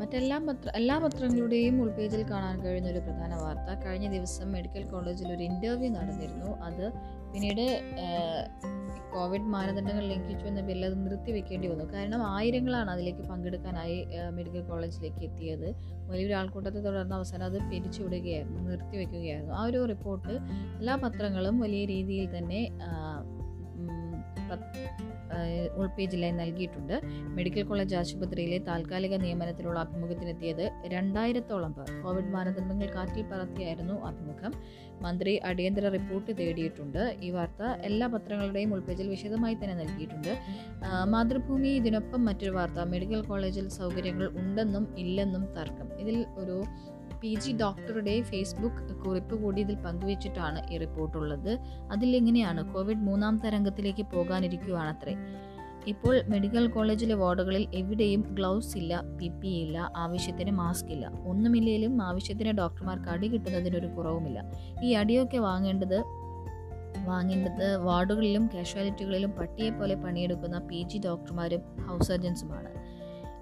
[0.00, 3.84] മറ്റെല്ലാ പത്ര എല്ലാ പത്രങ്ങളുടെയും ഉൾപേജിൽ കാണാൻ കഴിയുന്ന ഒരു പ്രധാന വാർത്ത.
[3.84, 6.50] കഴിഞ്ഞ ദിവസം മെഡിക്കൽ കോളേജിൽ ഒരു ഇന്റർവ്യൂ നടന്നിരുന്നു.
[6.68, 6.92] അത്
[7.32, 7.80] പിന്നീട്
[9.12, 11.84] കോവിഡ് മാനദണ്ഡങ്ങൾ ലംഘിച്ചു എന്ന പേരിൽ അത് നിർത്തിവെക്കേണ്ടി വന്നു.
[11.84, 15.74] കാരണം ആയിരങ്ങളാണ് അതിലേക്ക് പങ്കെടുക്കാനായി മെഡിക്കൽ കോളേജിലേക്ക് എത്തിയത്.
[16.10, 19.54] വലിയൊരു ആൾക്കൂട്ടത്തെ തുടർന്ന് അവസാനം അത് പിരിച്ചുവിടുകയായിരുന്നു നിർത്തിവെക്കുകയായിരുന്നു.
[19.54, 20.32] ആ ഒരു റിപ്പോർട്ട്
[20.78, 22.68] എല്ലാ പത്രങ്ങളും വലിയ രീതിയിൽ തന്നെ
[25.80, 26.94] ഉൾപേജിലായി നൽകിയിട്ടുണ്ട്.
[27.36, 30.64] മെഡിക്കൽ കോളേജ് ആശുപത്രിയിലെ താൽക്കാലിക നിയമനത്തിലുള്ള അഭിമുഖത്തിനെത്തിയത്
[30.94, 31.88] രണ്ടായിരത്തോളം പേർ.
[32.04, 34.54] കോവിഡ് മാനദണ്ഡങ്ങൾ കാറ്റിൽ പറത്തിയായിരുന്നു അഭിമുഖം.
[35.02, 37.02] മന്ത്രി അടിയന്തര റിപ്പോർട്ട് തേടിയിട്ടുണ്ട്.
[37.22, 40.32] ഈ വാർത്ത എല്ലാ പത്രങ്ങളുടെയും ഉൾപേജിൽ വിശദമായി തന്നെ നൽകിയിട്ടുണ്ട്.
[41.14, 45.88] മാതൃഭൂമി ഇതിനൊപ്പം മറ്റൊരു വാർത്ത മെഡിക്കൽ കോളേജിൽ സൗകര്യങ്ങൾ ഉണ്ടെന്നും ഇല്ലെന്നും തർക്കം.
[46.02, 46.58] ഇതിൽ ഒരു
[47.22, 51.58] പി ജി ഡോക്ടറുടെ ഫേസ്ബുക്ക് കുറിപ്പ് കൂടി ഇതിൽ പങ്കുവച്ചിട്ടാണ് ഈ റിപ്പോർട്ടുള്ളത്.
[51.92, 55.16] അതിൽ എങ്ങനെയാണ് കോവിഡ് മൂന്നാം തരംഗത്തിലേക്ക് പോകാനിരിക്കുകയാണത്രേ
[55.86, 61.10] ഇപ്പോൾ മെഡിക്കൽ കോളേജിലെ വാർഡുകളിൽ എവിടെയും ഗ്ലൗസ് ഇല്ല പി പി ഇല്ല ആവശ്യത്തിന് മാസ്ക് ഇല്ല.
[61.26, 64.42] ഒന്നുമില്ലെങ്കിലും ആവശ്യത്തിന് ഡോക്ടർമാർക്ക് അടി കിട്ടുന്നതിനൊരു കുറവുമില്ല.
[64.82, 66.02] ഈ അടിയൊക്കെ വാങ്ങേണ്ടത്
[67.04, 72.70] വാങ്ങേണ്ടത് വാർഡുകളിലും കാഷ്വാലിറ്റികളിലും പട്ടിയെ പോലെ പണിയെടുക്കുന്ന പി ജി ഡോക്ടർമാരും ഹൗസ് സർജൻസുമാണ്.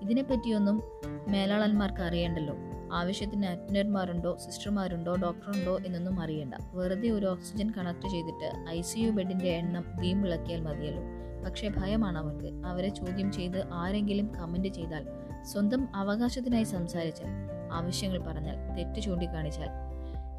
[0.02, 0.82] ഇതിനെപ്പറ്റിയൊന്നും
[1.28, 2.56] മേലാളന്മാർക്ക് അറിയണ്ടല്ലോ.
[2.92, 6.54] ആവശ്യത്തിന് അറ്റൻഡർമാരുണ്ടോ സിസ്റ്റർമാരുണ്ടോ ഡോക്ടറുണ്ടോ എന്നൊന്നും അറിയണ്ട.
[6.72, 9.10] വെറുതെ ഒരു ഓക്സിജൻ കണക്ട് ചെയ്തിട്ട് ഐ സി യു
[9.44, 11.02] എണ്ണം വീം വിളക്കിയാൽ മതിയല്ലോ.
[11.44, 12.66] പക്ഷേ ഭയമാണ് അവർക്ക്.
[12.66, 15.06] അവരെ ചോദ്യം ചെയ്ത് ആരെങ്കിലും കമന്റ് ചെയ്താൽ
[15.42, 17.26] സ്വന്തം അവകാശത്തിനായി സംസാരിച്ചാൽ
[17.72, 19.68] ആവശ്യങ്ങൾ പറഞ്ഞാൽ തെറ്റ് ചൂണ്ടിക്കാണിച്ചാൽ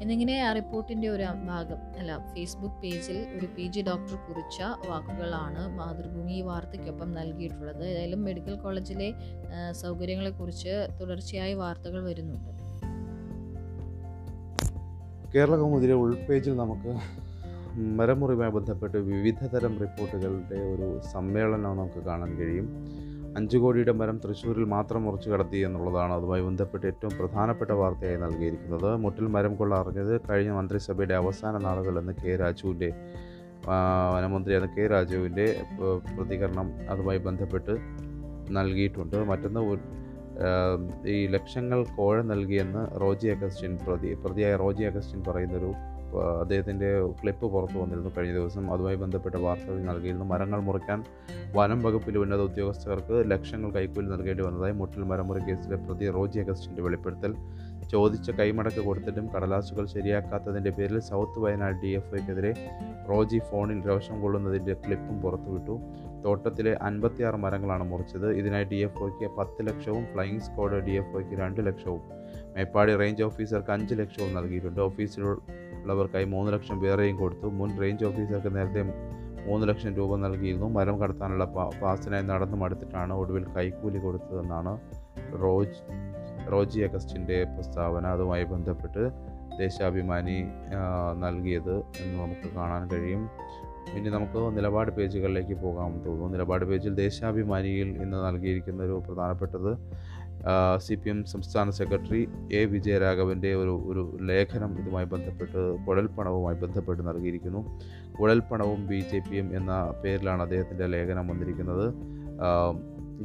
[0.02, 6.32] എന്നിങ്ങനെ ആ റിപ്പോർട്ടിന്റെ ഒരു ഭാഗം അല്ല ഫേസ്ബുക്ക് പേജിൽ ഒരു പി ജി ഡോക്ടർ കുറിച്ച വാക്കുകളാണ് മാതൃഭൂമി
[6.32, 7.84] ഈ വാർത്തയ്ക്കൊപ്പം നൽകിയിട്ടുള്ളത്.
[7.84, 9.12] ഏതായാലും മെഡിക്കൽ കോളേജിലെ
[9.72, 12.50] സൗകര്യങ്ങളെക്കുറിച്ച് തുടർച്ചയായി വാർത്തകൾ വരുന്നുണ്ട്.
[15.34, 16.92] കേരള കൗമുദിലെ ഉൾപേജിൽ നമുക്ക്
[17.98, 22.66] മരമുറിയുമായി ബന്ധപ്പെട്ട് വിവിധ തരം റിപ്പോർട്ടുകളുടെ ഒരു സമ്മേളനം നമുക്ക് കാണാൻ കഴിയും.
[23.38, 28.88] അഞ്ച് കോടിയുടെ മരം തൃശ്ശൂരിൽ മാത്രം മുറിച്ചു കടത്തി എന്നുള്ളതാണ് അതുമായി ബന്ധപ്പെട്ട് ഏറ്റവും പ്രധാനപ്പെട്ട വാർത്തയായി നൽകിയിരിക്കുന്നത്.
[29.02, 32.90] മുട്ടിൽ മരം കൊള്ള അറിഞ്ഞത് കഴിഞ്ഞ മന്ത്രിസഭയുടെ അവസാന നാളുകളെന്ന് കെ രാജുവിന്റെ
[34.14, 35.46] വനമന്ത്രിയാണ് കെ രാജുവിന്റെ
[36.16, 37.74] പ്രതികരണം അതുമായി ബന്ധപ്പെട്ട്
[38.58, 39.16] നൽകിയിട്ടുണ്ട്.
[39.30, 39.62] മറ്റൊന്ന്
[41.14, 45.70] ഈ ലക്ഷങ്ങൾ കോഴ നൽകിയെന്ന് റോജി അഗസ്റ്റിൻ പ്രതി പ്രതിയായ റോജി അഗസ്റ്റിൻ പറയുന്നൊരു
[46.16, 48.72] അദ്ദേഹത്തിന്റെ ക്ലിപ്പ് പുറത്തു വന്നിരുന്നു കഴിഞ്ഞ ദിവസം.
[48.72, 50.24] അതുമായി ബന്ധപ്പെട്ട വാർത്തകൾ നൽകിയിരുന്നു.
[50.24, 51.04] മരങ്ങൾ മുറിക്കാൻ
[51.54, 57.34] വനം വകുപ്പിലെ ഉന്നത ഉദ്യോഗസ്ഥർക്ക് ലക്ഷങ്ങൾ കൈക്കൂലി നൽകേണ്ടി വന്നതായി മുട്ടിൽ മരമുറി കേസിലെ പ്രതി റോജി അഗസ്റ്റിന്റെ വെളിപ്പെടുത്തൽ.
[57.92, 62.52] ചോദിച്ച കൈമടക്ക് കൊടുത്തിട്ടും കടലാസുകൾ ശരിയാക്കാത്തതിന്റെ പേരിൽ സൗത്ത് വയനാട് ഡി എഫ് ഐക്കെതിരെ
[63.08, 65.80] റോജി ഫോണിൽ രോഷം കൊള്ളുന്നതിന്റെ ക്ലിപ്പും പുറത്തുവിട്ടു.
[66.24, 68.30] തോട്ടത്തിലെ അൻപത്തിയാറ് മരങ്ങളാണ് മുറിച്ചത്.
[68.30, 72.19] ഇതിനായി ഡി എഫ് ഒക്ക് പത്ത് ലക്ഷവും ഫ്ലൈയിങ് സ്ക്വാഡ് ഡി എഫ് രണ്ട് ലക്ഷവും
[72.56, 74.80] മേപ്പാടി റേഞ്ച് ഓഫീസർക്ക് അഞ്ച് ലക്ഷവും നൽകിയിട്ടുണ്ട്.
[74.80, 77.46] ഓഫീസിലുള്ളവർക്കായി മൂന്ന് ലക്ഷം വേറെയും കൊടുത്തു.
[77.60, 78.82] മുൻ റേഞ്ച് ഓഫീസർക്ക് നേരത്തെ
[79.48, 80.66] മൂന്ന് ലക്ഷം രൂപ നൽകിയിരുന്നു.
[80.66, 81.44] മരം കടത്താനുള്ള
[81.82, 84.72] പാസിനായി നടന്നു മടുത്തിട്ടാണ് ഒടുവിൽ കൈക്കൂലി കൊടുത്തതെന്നാണ്
[85.42, 85.80] റോജ്
[86.52, 88.06] റോജി അഗസ്റ്റിന്റെ പ്രസ്താവന.
[88.06, 89.10] അതുമായി ബന്ധപ്പെട്ട്
[89.58, 90.36] ദേശാഭിമാനി
[91.18, 93.22] നൽകിയത് എന്ന് നമുക്ക് കാണാൻ കഴിയും.
[93.96, 96.32] ഇനി നമുക്ക് നിലപാട് പേജുകളിലേക്ക് പോകാമെന്ന് തോന്നുന്നു.
[96.32, 99.72] നിലപാട് പേജിൽ ദേശാഭിമാനിയിൽ ഇന്ന് നൽകിയിരിക്കുന്ന ഒരു പ്രധാനപ്പെട്ടത്
[100.78, 107.80] സി പി എം സംസ്ഥാന സെക്രട്ടറി എ വിജയരാഘവന്റെ ഒരു ഒരു ലേഖനം ഇതുമായി ബന്ധപ്പെട്ട് കുഴൽപ്പണവുമായി ബന്ധപ്പെട്ട് നൽകിയിരിക്കുന്നു.
[108.20, 111.94] കുഴൽപ്പണവും ബി ജെ പിയും എന്ന പേരിലാണ് അദ്ദേഹത്തിന്റെ ലേഖനം വന്നിരിക്കുന്നത്.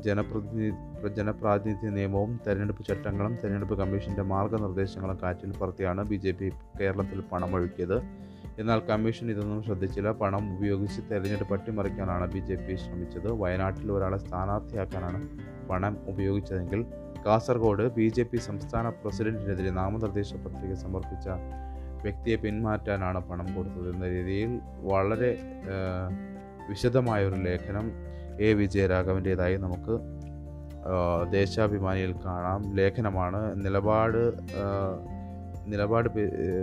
[0.06, 0.72] ജനപ്രതിനിധി
[1.16, 6.50] ജനപ്രാതിനിധ്യ നിയമവും തെരഞ്ഞെടുപ്പ് ചട്ടങ്ങളും തെരഞ്ഞെടുപ്പ് കമ്മീഷന്റെ മാർഗനിർദ്ദേശങ്ങളും കാറ്റിൽ പറത്തിയാണ് ബി ജെ പി
[6.82, 7.98] കേരളത്തിൽ പണമൊഴുക്കിയത്.
[8.60, 10.12] എന്നാൽ കമ്മീഷൻ ഇതൊന്നും ശ്രദ്ധിച്ചില്ല.
[10.12, 13.32] പണം ഉപയോഗിച്ച് തെരഞ്ഞെടുപ്പ് അട്ടിമറിക്കാനാണ് ബി ജെ പി ശ്രമിച്ചത്.
[13.32, 15.20] വയനാട്ടിൽ ഒരാളെ സ്ഥാനാർത്ഥിയാക്കാനാണ്
[15.70, 16.86] പണം ഉപയോഗിച്ചതെങ്കിൽ
[17.26, 21.28] കാസർഗോഡ് ബി ജെ പി സംസ്ഥാന പ്രസിഡന്റിനെതിരെ നാമനിർദ്ദേശ പത്രിക സമർപ്പിച്ച
[22.04, 24.52] വ്യക്തിയെ പിന്മാറ്റാനാണ് പണം കൊടുത്തത് എന്ന രീതിയിൽ
[24.92, 25.32] വളരെ
[26.70, 27.88] വിശദമായ വിശദമായൊരു ലേഖനം
[28.40, 28.54] എ.
[28.54, 29.96] വിജയരാഘവന്റേതായി നമുക്ക്
[31.32, 32.62] ദേശാഭിമാനിയിൽ കാണാം.
[32.76, 33.66] ലേഖനമാണ്.
[33.66, 34.22] നിലപാട്
[35.68, 36.08] നിലപാട്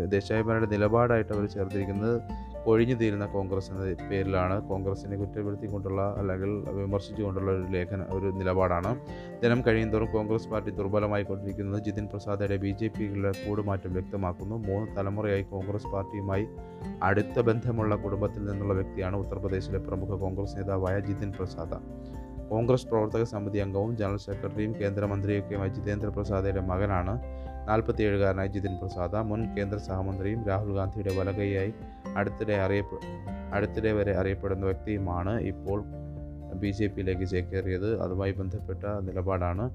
[0.08, 2.16] ദേശാഭിമാനിയുടെ നിലപാടായിട്ട് അവർ ചേർത്തിരിക്കുന്നത്
[2.64, 8.96] കൊഴിഞ്ഞു തീരുന്ന കോൺഗ്രസ് എന്ന പേരിലാണ് കോൺഗ്രസിനെ കുറ്റപ്പെടുത്തിക്കൊണ്ടുള്ള അല്ലെങ്കിൽ വിമർശിച്ചുകൊണ്ടുള്ള ഒരു ലേഖന ഒരു നിലപാടാണ്.
[9.42, 14.54] ദിനം കഴിയുന്തോറും കോൺഗ്രസ് പാർട്ടി ദുർബലമായിക്കൊണ്ടിരിക്കുന്നത് ജിതിൻ പ്രസാദയുടെ ബി ജെ പിയിലെ കൂടുമാറ്റം വ്യക്തമാക്കുന്നു.
[14.54, 16.46] മൂന്ന് തലമുറയായി കോൺഗ്രസ് പാർട്ടിയുമായി
[17.02, 21.74] അടുത്ത ബന്ധമുള്ള കുടുംബത്തിൽ നിന്നുള്ള വ്യക്തിയാണ് ഉത്തർപ്രദേശിലെ പ്രമുഖ കോൺഗ്രസ് നേതാവായ ജിതിൻ പ്രസാദ.
[22.50, 27.14] കോൺഗ്രസ് പ്രവർത്തക സമിതി അംഗവും ജനറൽ സെക്രട്ടറിയും കേന്ദ്രമന്ത്രിയൊക്കെയുമായ ജിതേന്ദ്ര പ്രസാദയുടെ മകനാണ്
[27.68, 29.16] നാൽപ്പത്തിയേഴുകാരനായ ജിതിൻ പ്രസാദ.
[29.16, 31.72] മുൻ കേന്ദ്ര സഹമന്ത്രിയും രാഹുൽ ഗാന്ധിയുടെ വലകൈയായി
[32.16, 32.96] അടുത്തിടെ അറിയപ്പെ
[33.52, 35.84] അടുത്തിടെ വരെ അറിയപ്പെടുന്ന വ്യക്തിയുമാണ് ഇപ്പോൾ
[36.54, 38.00] ബി ജെ പിയിലേക്ക് ചേക്കേറിയത്.
[38.00, 39.70] അതുമായി ബന്ധപ്പെട്ട നിലപാടാണ്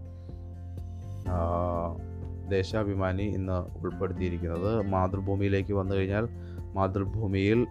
[2.49, 4.85] ദേശാഭിമാനി ഇന്ന് ഉൾപ്പെടുത്തിയിരിക്കുന്നത്.
[4.85, 6.27] മാതൃഭൂമിയിലേക്ക് വന്നു കഴിഞ്ഞാൽ
[6.73, 7.67] മാതൃഭൂമിയിൽ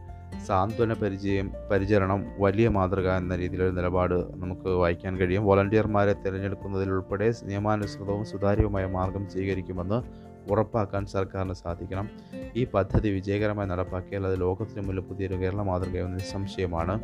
[0.46, 5.44] സാന്ത്വന പരിചയം പരിചരണം വലിയ മാതൃക എന്ന രീതിയിലൊരു നിലപാട് നമുക്ക് വായിക്കാൻ കഴിയും.
[5.44, 12.08] വോളണ്ടിയർമാരെ തിരഞ്ഞെടുക്കുന്നതിലുൾപ്പെടെ നിയമാനുസൃതവും സുതാര്യവുമായ മാർഗം സ്വീകരിക്കുമെന്ന് ഉറപ്പാക്കാൻ സർക്കാരിന് സാധിക്കണം.
[12.56, 17.00] ഈ പദ്ധതി വിജയകരമായി നടപ്പാക്കിയാൽ അത് ലോകത്തിന് മുന്നിൽ പുതിയൊരു കേരള മാതൃകയോ നിസ്സംശയമാണ്.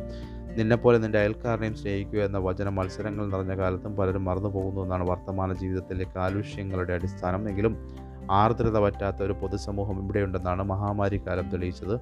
[0.57, 6.05] നിന്നെപ്പോലെ നിന്റെ അയൽക്കാരനെയും സ്നേഹിക്കുക എന്ന വചന മത്സരങ്ങൾ നിറഞ്ഞ കാലത്തും പലരും മറന്നു പോകുന്നു എന്നാണ് വർത്തമാന ജീവിതത്തിലെ
[6.15, 7.49] കാലുഷ്യങ്ങളുടെ അടിസ്ഥാനം.
[7.49, 7.97] എങ്കിലും
[8.31, 11.99] ആർദ്രത പറ്റാത്ത ഒരു പൊതുസമൂഹം ഇവിടെയുണ്ടെന്നാണ് മഹാമാരി കാലം തെളിയിച്ചത്.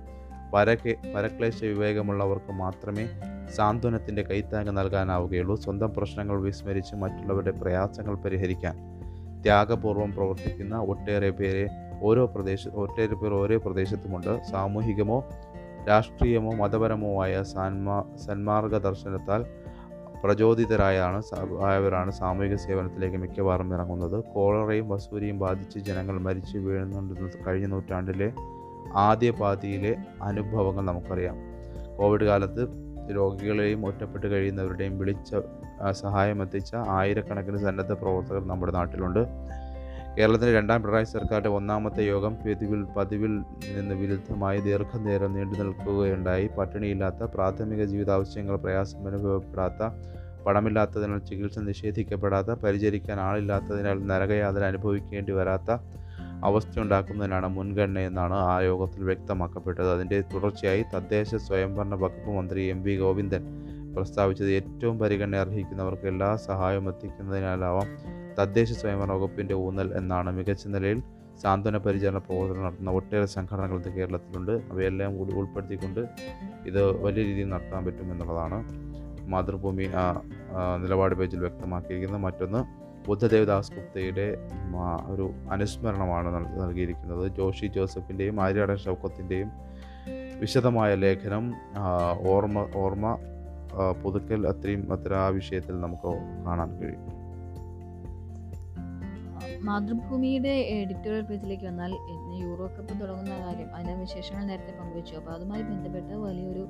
[0.53, 3.07] പരക്കെ പരക്ലേശ വിവേകമുള്ളവർക്ക് മാത്രമേ
[3.55, 5.55] സാന്ത്വനത്തിന്റെ കൈത്താങ്ങ് നൽകാനാവുകയുള്ളൂ.
[5.55, 9.00] സ്വന്തം പ്രശ്നങ്ങൾ വിസ്മരിച്ച് മറ്റുള്ളവരുടെ പ്രയാസങ്ങൾ പരിഹരിക്കാൻ
[9.41, 11.67] ത്യാഗപൂർവം പ്രവർത്തിക്കുന്ന ഒട്ടേറെ പേരെ
[12.01, 14.43] ഓരോ പ്രദേശ ഒട്ടേറെ പേർ ഓരോ പ്രദേശത്തുമുണ്ട്.
[14.43, 15.29] സാമൂഹികമോ
[15.89, 19.45] രാഷ്ട്രീയമോ മതപരമോ ആയ സാൻമാ സന്മാർഗ ദർശനത്താൽ
[20.23, 21.21] പ്രചോദിതരായാണ്
[21.63, 24.23] ആയവരാണ് സാമൂഹിക സേവനത്തിലേക്ക് മിക്കവാറും ഇറങ്ങുന്നത്.
[24.23, 28.33] കോളറയും വസൂരിയും ബാധിച്ച് ജനങ്ങൾ മരിച്ചു വീഴുന്നുണ്ടെന്ന് കഴിഞ്ഞ നൂറ്റാണ്ടിലെ
[28.95, 31.37] ആദ്യ പാതിയിലെ അനുഭവങ്ങൾ നമുക്കറിയാം.
[31.97, 35.35] കോവിഡ് കാലത്ത് രോഗികളെയും ഒറ്റപ്പെട്ട് കഴിയുന്നവരുടെയും വിളിച്ച
[35.91, 39.19] സഹായം എത്തിച്ച ആയിരക്കണക്കിന് സന്നദ്ധ പ്രവർത്തകർ നമ്മുടെ നാട്ടിലുണ്ട്.
[40.17, 43.33] കേരളത്തിലെ രണ്ടാം പിണറായി സർക്കാരിന്റെ ഒന്നാമത്തെ യോഗം പതിവിൽ പതിവിൽ
[43.75, 46.47] നിന്ന് വിരുദ്ധമായി ദീർഘനേരം നീണ്ടു നിൽക്കുകയുണ്ടായി.
[46.47, 49.91] പട്ടിണിയില്ലാത്ത പ്രാഥമിക ജീവിതാവശ്യങ്ങൾ പ്രയാസം അനുഭവപ്പെടാത്ത
[50.45, 55.71] പണമില്ലാത്തതിനാൽ ചികിത്സ നിഷേധിക്കപ്പെടാത്ത പരിചരിക്കാൻ ആളില്ലാത്തതിനാൽ നരകയാതന അനുഭവിക്കേണ്ടി വരാത്ത
[56.43, 59.89] അവസ്ഥയുണ്ടാക്കുന്നതിനാണ് മുൻഗണനയെന്നാണ് ആ യോഗത്തിൽ വ്യക്തമാക്കപ്പെട്ടത്.
[59.93, 63.43] അതിന്റെ തുടർച്ചയായി തദ്ദേശ സ്വയംഭരണ വകുപ്പ് മന്ത്രി എം വി ഗോവിന്ദൻ
[63.95, 67.87] പ്രസ്താവിച്ചത് ഏറ്റവും പരിഗണന അർഹിക്കുന്നവർക്ക് എല്ലാ സഹായവും എത്തിക്കുന്നതിനാലാവാം
[68.39, 70.29] തദ്ദേശ സ്വയംഭരണ വകുപ്പിന്റെ ഊന്നൽ എന്നാണ്.
[70.37, 70.99] മികച്ച നിലയിൽ
[71.41, 74.51] സാന്ത്വന പരിചരണ പ്രവർത്തനം നടത്തുന്ന ഒട്ടേറെ സംഘടനകൾ ഇത് കേരളത്തിലുണ്ട്.
[74.71, 76.01] അവയെല്ലാം കൂടി ഉൾപ്പെടുത്തിക്കൊണ്ട്
[76.65, 78.59] ഇത് വലിയ രീതിയിൽ നടത്താൻ പറ്റുമെന്നുള്ളതാണ്.
[79.31, 79.85] മാതൃഭൂമി
[80.83, 82.23] നിലപാട് പേജിൽ വ്യക്തമാക്കിയിരിക്കുന്നത്.
[82.23, 82.61] മറ്റൊന്ന്
[83.07, 84.27] ബുദ്ധദേവദാസ് ഗുപ്തയുടെ
[85.13, 86.29] ഒരു അനുസ്മരണമാണ്
[86.61, 87.23] നൽകിയിരിക്കുന്നത്.
[87.37, 89.51] ജോഷി ജോസഫിന്റെയും ആര്യാടൻ ഷൗക്കത്തിന്റെയും
[90.39, 91.45] വിശദമായ ലേഖനം
[92.33, 93.07] ഓർമ്മ ഓർമ്മ
[94.03, 96.11] പുതുക്കൽ അത്രയും അത്ര ആ വിഷയത്തിൽ നമുക്ക്
[96.45, 97.07] കാണാൻ കഴിയും.
[99.67, 101.91] മാതൃഭൂമിയുടെ എഡിറ്റോറിയൽ പേജിലേക്ക് വന്നാൽ
[102.41, 105.13] യൂറോ കപ്പ് തുടങ്ങുന്ന കാര്യം അതിന്റെ വിശേഷങ്ങൾ നേരത്തെ പങ്കുവച്ചു.
[105.15, 106.63] അപ്പോൾ അതുമായി ബന്ധപ്പെട്ട് വലിയൊരു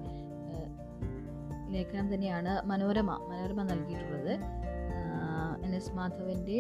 [1.74, 4.34] ലേഖനം തന്നെയാണ് മനോരമ മനോരമ നൽകിയിട്ടുള്ളത്.
[5.66, 6.60] എൻ എസ് മാധവന്റെ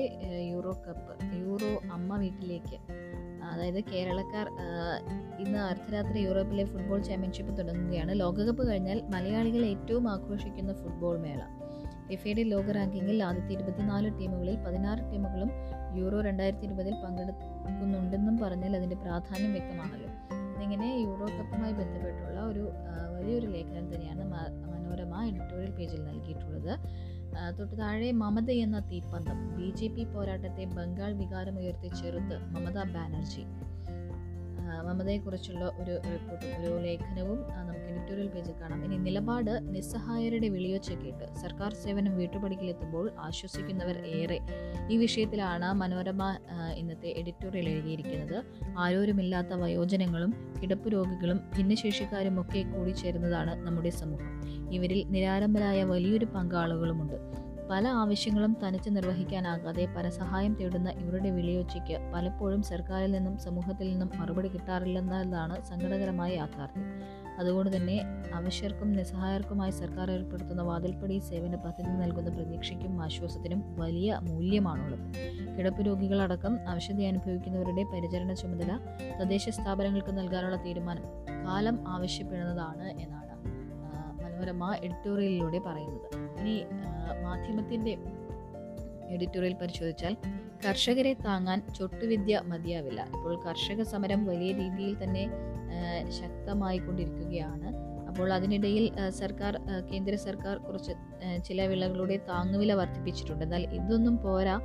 [0.52, 2.78] യൂറോ കപ്പ് യൂറോ അമ്മ വീട്ടിലേക്ക്.
[3.52, 4.48] അതായത് കേരളക്കാർ
[5.44, 8.20] ഇന്ന് അർദ്ധരാത്രി യൂറോപ്പിലെ ഫുട്ബോൾ ചാമ്പ്യൻഷിപ്പ് തുടങ്ങുകയാണ്.
[8.20, 11.42] ലോകകപ്പ് കഴിഞ്ഞാൽ മലയാളികൾ ഏറ്റവും ആഘോഷിക്കുന്ന ഫുട്ബോൾ മേള.
[12.08, 15.52] ഫിഫയുടെ ലോക റാങ്കിങ്ങിൽ ആദ്യത്തെ ഇരുപത്തിനാല് ടീമുകളിൽ പതിനാറ് ടീമുകളും
[16.00, 20.10] യൂറോ രണ്ടായിരത്തി ഇരുപതിൽ പങ്കെടുക്കുന്നുണ്ടെന്നും പറഞ്ഞാൽ അതിന്റെ പ്രാധാന്യം വ്യക്തമാണല്ലോ.
[20.56, 22.64] ഇതിങ്ങനെ യൂറോ കപ്പുമായി ബന്ധപ്പെട്ടുള്ള ഒരു
[23.16, 24.26] വലിയൊരു ലേഖനം തന്നെയാണ്
[24.72, 26.74] മനോരമ എഡിറ്റോറിയൽ പേജിൽ നൽകിയിട്ടുള്ളത്.
[27.60, 29.38] തൊട്ട് താഴെ മമത എന്ന തീപ്പന്തം.
[29.58, 33.44] ബി ജെ പി പോരാട്ടത്തെ ബംഗാൾ വികാരം ഉയർത്തി ചെറുത്ത് മമതാ ബാനർജി.
[34.80, 38.86] മമതയെക്കുറിച്ചുള്ള ഒരു റിപ്പോർട്ടും ഒരു ലേഖനവും നമുക്ക് എഡിറ്റോറിയൽ പേജിൽ കാണാം.
[38.86, 44.40] ഇനി നിലപാട് നിസ്സഹായരുടെ വിളിയൊച്ച കേട്ട് സർക്കാർ സേവനം വീട്ടുപടിക്കിലെത്തുമ്പോൾ ആശ്വസിക്കുന്നവർ ഏറെ.
[44.92, 46.38] ഈ വിഷയത്തിലാണ് മനോരമ
[46.76, 48.44] ഇന്നത്തെ എഡിറ്റോറിയൽ എഴുതിയിരിക്കുന്നത്.
[48.78, 54.42] ആരോരുമില്ലാത്ത വയോജനങ്ങളും കിടപ്പ് രോഗികളും ഭിന്നശേഷിക്കാരും ഒക്കെ കൂടി ചേരുന്നതാണ് നമ്മുടെ സമൂഹം.
[54.72, 57.31] ഇവരിൽ നിരാരംഭരായ വലിയൊരു പങ്കാളുകളുമുണ്ട്.
[57.72, 65.64] പല ആവശ്യങ്ങളും തനിച്ച് നിർവഹിക്കാനാകാതെ പരസഹായം തേടുന്ന ഇവരുടെ വിളിയൊച്ചയ്ക്ക് പലപ്പോഴും സർക്കാരിൽ നിന്നും സമൂഹത്തിൽ നിന്നും മറുപടി കിട്ടാറില്ലെന്നതാണ്
[65.64, 66.86] സങ്കടകരമായ യാഥാർത്ഥ്യം.
[67.40, 68.02] അതുകൊണ്ട് തന്നെ
[68.34, 75.06] അവശ്യർക്കും നിസ്സഹായർക്കുമായി സർക്കാർ ഏർപ്പെടുത്തുന്ന വാതിൽപ്പടി സേവന പദ്ധതി നൽകുന്ന പ്രതീക്ഷയ്ക്കും ആശ്വാസത്തിനും വലിയ മൂല്യമാണുള്ളത്.
[75.58, 78.80] കിടപ്പ് രോഗികളടക്കം അവശതി അനുഭവിക്കുന്നവരുടെ പരിചരണ ചുമതല
[79.22, 81.04] തദ്ദേശ സ്ഥാപനങ്ങൾക്ക് നൽകാനുള്ള തീരുമാനം
[81.48, 83.31] കാലം ആവശ്യപ്പെടുന്നതാണ് എന്നാണ്.
[84.42, 86.06] മനോരമ എഡിറ്റോറിയലിലൂടെ പറയുന്നത്.
[86.40, 86.54] ഇനി
[87.26, 87.94] മാധ്യമത്തിന്റെ
[89.16, 90.14] എഡിറ്റോറിയൽ പരിശോധിച്ചാൽ
[90.64, 93.02] കർഷകരെ താങ്ങാൻ ചൊട്ടുവിദ്യ മതിയാവില്ല.
[93.16, 95.24] ഇപ്പോൾ കർഷക സമരം വലിയ രീതിയിൽ തന്നെ
[96.20, 97.70] ശക്തമായി കൊണ്ടിരിക്കുകയാണ്
[98.10, 98.86] അപ്പോൾ അതിനിടയിൽ
[99.22, 99.54] സർക്കാർ
[99.92, 100.94] കേന്ദ്ര സർക്കാർ കുറച്ച്
[101.48, 103.44] ചില വിളകളുടെ താങ്ങുവില വർദ്ധിപ്പിച്ചിട്ടുണ്ട്.
[103.48, 104.56] എന്നാൽ ഇതൊന്നും പോരാ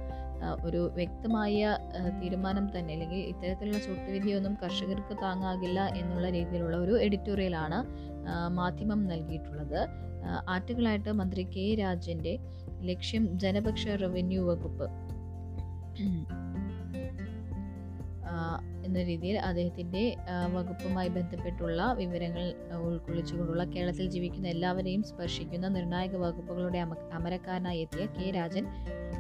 [0.69, 1.77] ഒരു വ്യക്തമായ
[2.23, 2.91] തീരുമാനം തന്നെ.
[2.95, 7.79] അല്ലെങ്കിൽ ഇത്തരത്തിലുള്ള ചൊട്ടുവിദ്യയൊന്നും കർഷകർക്ക് താങ്ങാകില്ല എന്നുള്ള രീതിയിലുള്ള ഒരു എഡിറ്റോറിയലാണ്
[8.49, 9.89] മാധ്യമം നൽകിയിട്ടുള്ളത്.
[10.49, 12.39] ആർട്ടിക്കിളായിട്ട് മന്ത്രി കെ രാജന്റെ
[12.83, 14.89] ലക്ഷ്യം ജനപക്ഷ റവന്യൂ വകുപ്പ്.
[18.85, 20.17] എന്ന രീതിയിൽ അദ്ദേഹത്തിന്റെ
[20.53, 28.67] വകുപ്പുമായി ബന്ധപ്പെട്ടുള്ള വിവരങ്ങൾ ഉൾക്കൊള്ളിച്ചുകൊണ്ടുള്ള കേരളത്തിൽ ജീവിക്കുന്ന എല്ലാവരെയും സ്പർശിക്കുന്ന നിർണായക വകുപ്പുകളുടെ അമ അമരക്കാരനായി എത്തിയ കെ രാജൻ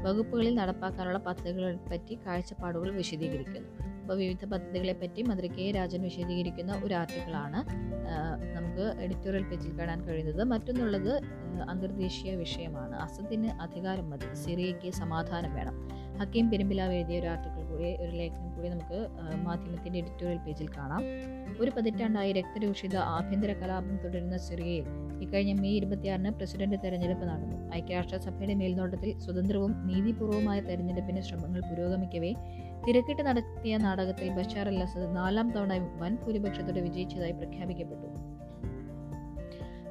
[0.03, 3.96] വകുപ്പുകളിൽ നടപ്പാക്കാനുള്ള പദ്ധതികളെ പറ്റി കാഴ്ചപ്പാടുകൾ വിശദീകരിക്കുന്നു.
[4.07, 7.61] അപ്പോൾ വിവിധ പദ്ധതികളെ പറ്റി മന്ത്രി കെ രാജൻ വിശദീകരിക്കുന്ന ഒരു ആർട്ടിക്കിളാണ്
[8.57, 10.43] നമുക്ക് എഡിറ്റോറിയൽ പേജിൽ കാണാൻ കഴിയുന്നത്.
[10.45, 11.13] മറ്റൊന്നുള്ളത്
[11.71, 12.97] അന്തർദേശീയ വിഷയമാണ്.
[12.97, 14.29] അസദിന് അധികാരം മതി.
[14.35, 15.75] സിറിയയ്ക്ക് സമാധാനം വേണം.
[16.21, 19.01] ഹക്കീം പെരുമ്പിലാവ് എഴുതിയ ഒരു ആർട്ടിക്കിൾ കൂടി ഒരു ലേഖനം കൂടി നമുക്ക്
[19.47, 21.03] മാധ്യമത്തിന്റെ എഡിറ്റോറിയൽ പേജിൽ കാണാം.
[21.61, 24.87] ഒരു പതിറ്റാണ്ടായി രക്തരൂഷിത ആഭ്യന്തര കലാപം തുടരുന്ന സിറിയയിൽ
[25.23, 27.57] ഇക്കഴിഞ്ഞ മെയ് ഇരുപത്തിയാറിന് പ്രസിഡന്റ് തെരഞ്ഞെടുപ്പ് നടന്നു.
[27.75, 32.33] ഐക്യരാഷ്ട്രസഭയുടെ മേൽനോട്ടത്തിൽ സ്വതന്ത്രവും നീതിപൂർവവുമായ തെരഞ്ഞെടുപ്പിന് ശ്രമങ്ങൾ പുരോഗമിക്കവേ
[32.89, 38.07] തിരക്കിട്ട് നടത്തിയ നാടകത്തിൽ ബഷാർ അൽ അസദ് നാലാം തവണ വൻ ഭൂരിപക്ഷത്തോടെ വിജയിച്ചതായി പ്രഖ്യാപിക്കപ്പെട്ടു.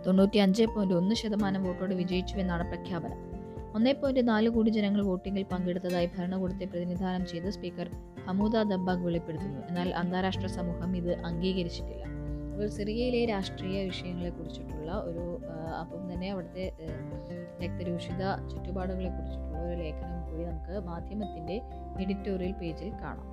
[0.08, 3.18] തൊണ്ണൂറ്റി അഞ്ച് പോയിന്റ് ഒന്ന് ശതമാനം വോട്ടോടെ വിജയിച്ചുവെന്നാണ് പ്രഖ്യാപനം.
[3.76, 7.90] ഒന്നേ പോയിന്റ് നാല് കോടി ജനങ്ങൾ വോട്ടിംഗിൽ പങ്കെടുത്തതായി ഭരണകൂടത്തെ പ്രതിനിധാനം ചെയ്ത് സ്പീക്കർ
[8.28, 9.68] ഹമൂദ ദബ്ബാഗ് വെളിപ്പെടുത്തുന്നു.
[9.68, 12.15] എന്നാൽ അന്താരാഷ്ട്ര സമൂഹം ഇത് അംഗീകരിച്ചിട്ടില്ല.
[12.56, 15.24] അപ്പോൾ സിറിയയിലെ രാഷ്ട്രീയ വിഷയങ്ങളെ കുറിച്ചിട്ടുള്ള ഒരു
[15.80, 16.66] അപ്പം തന്നെ അവിടുത്തെ
[17.64, 21.56] രക്തരൂഷിത ചുറ്റുപാടുകളെ കുറിച്ചിട്ടുള്ള ഒരു ലേഖനം കൂടി നമുക്ക് മാധ്യമത്തിന്റെ
[22.02, 23.28] എഡിറ്റോറിയൽ പേജിൽ കാണാം.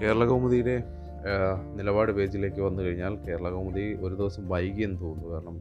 [0.00, 0.74] കേരള കൗമുദിയുടെ
[1.74, 5.30] നിലപാട് പേജിലേക്ക് വന്നു കഴിഞ്ഞാൽ കേരളകൗമുദി ഒരു ദിവസം വൈകിയെന്ന് തോന്നുന്നു.
[5.34, 5.58] കാരണം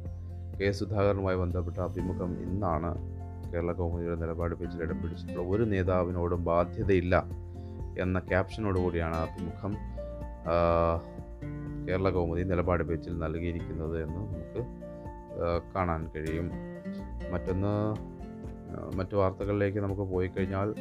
[0.59, 2.91] കെ സുധാകരനുമായി ബന്ധപ്പെട്ട അഭിമുഖം ഇന്നാണ്
[3.53, 5.05] കേരള കൗമുദിയുടെ നിലപാട് പേജിൽ ഇടം
[5.49, 7.23] ഒരു നേതാവിനോടും ബാധ്യതയില്ല
[7.99, 9.96] എന്ന ക്യാപ്ഷനോടുകൂടിയാണ് അഭിമുഖം.
[11.89, 14.61] കേരള കൗമുദി നിലപാട് പേച്ചിൽ നൽകിയിരിക്കുന്നത് എന്ന് നമുക്ക്
[15.75, 16.51] കാണാൻ കഴിയും.
[17.31, 17.73] മറ്റൊന്ന്
[18.97, 20.73] മറ്റു വാർത്തകളിലേക്ക് നമുക്ക് പോയി കഴിഞ്ഞാൽ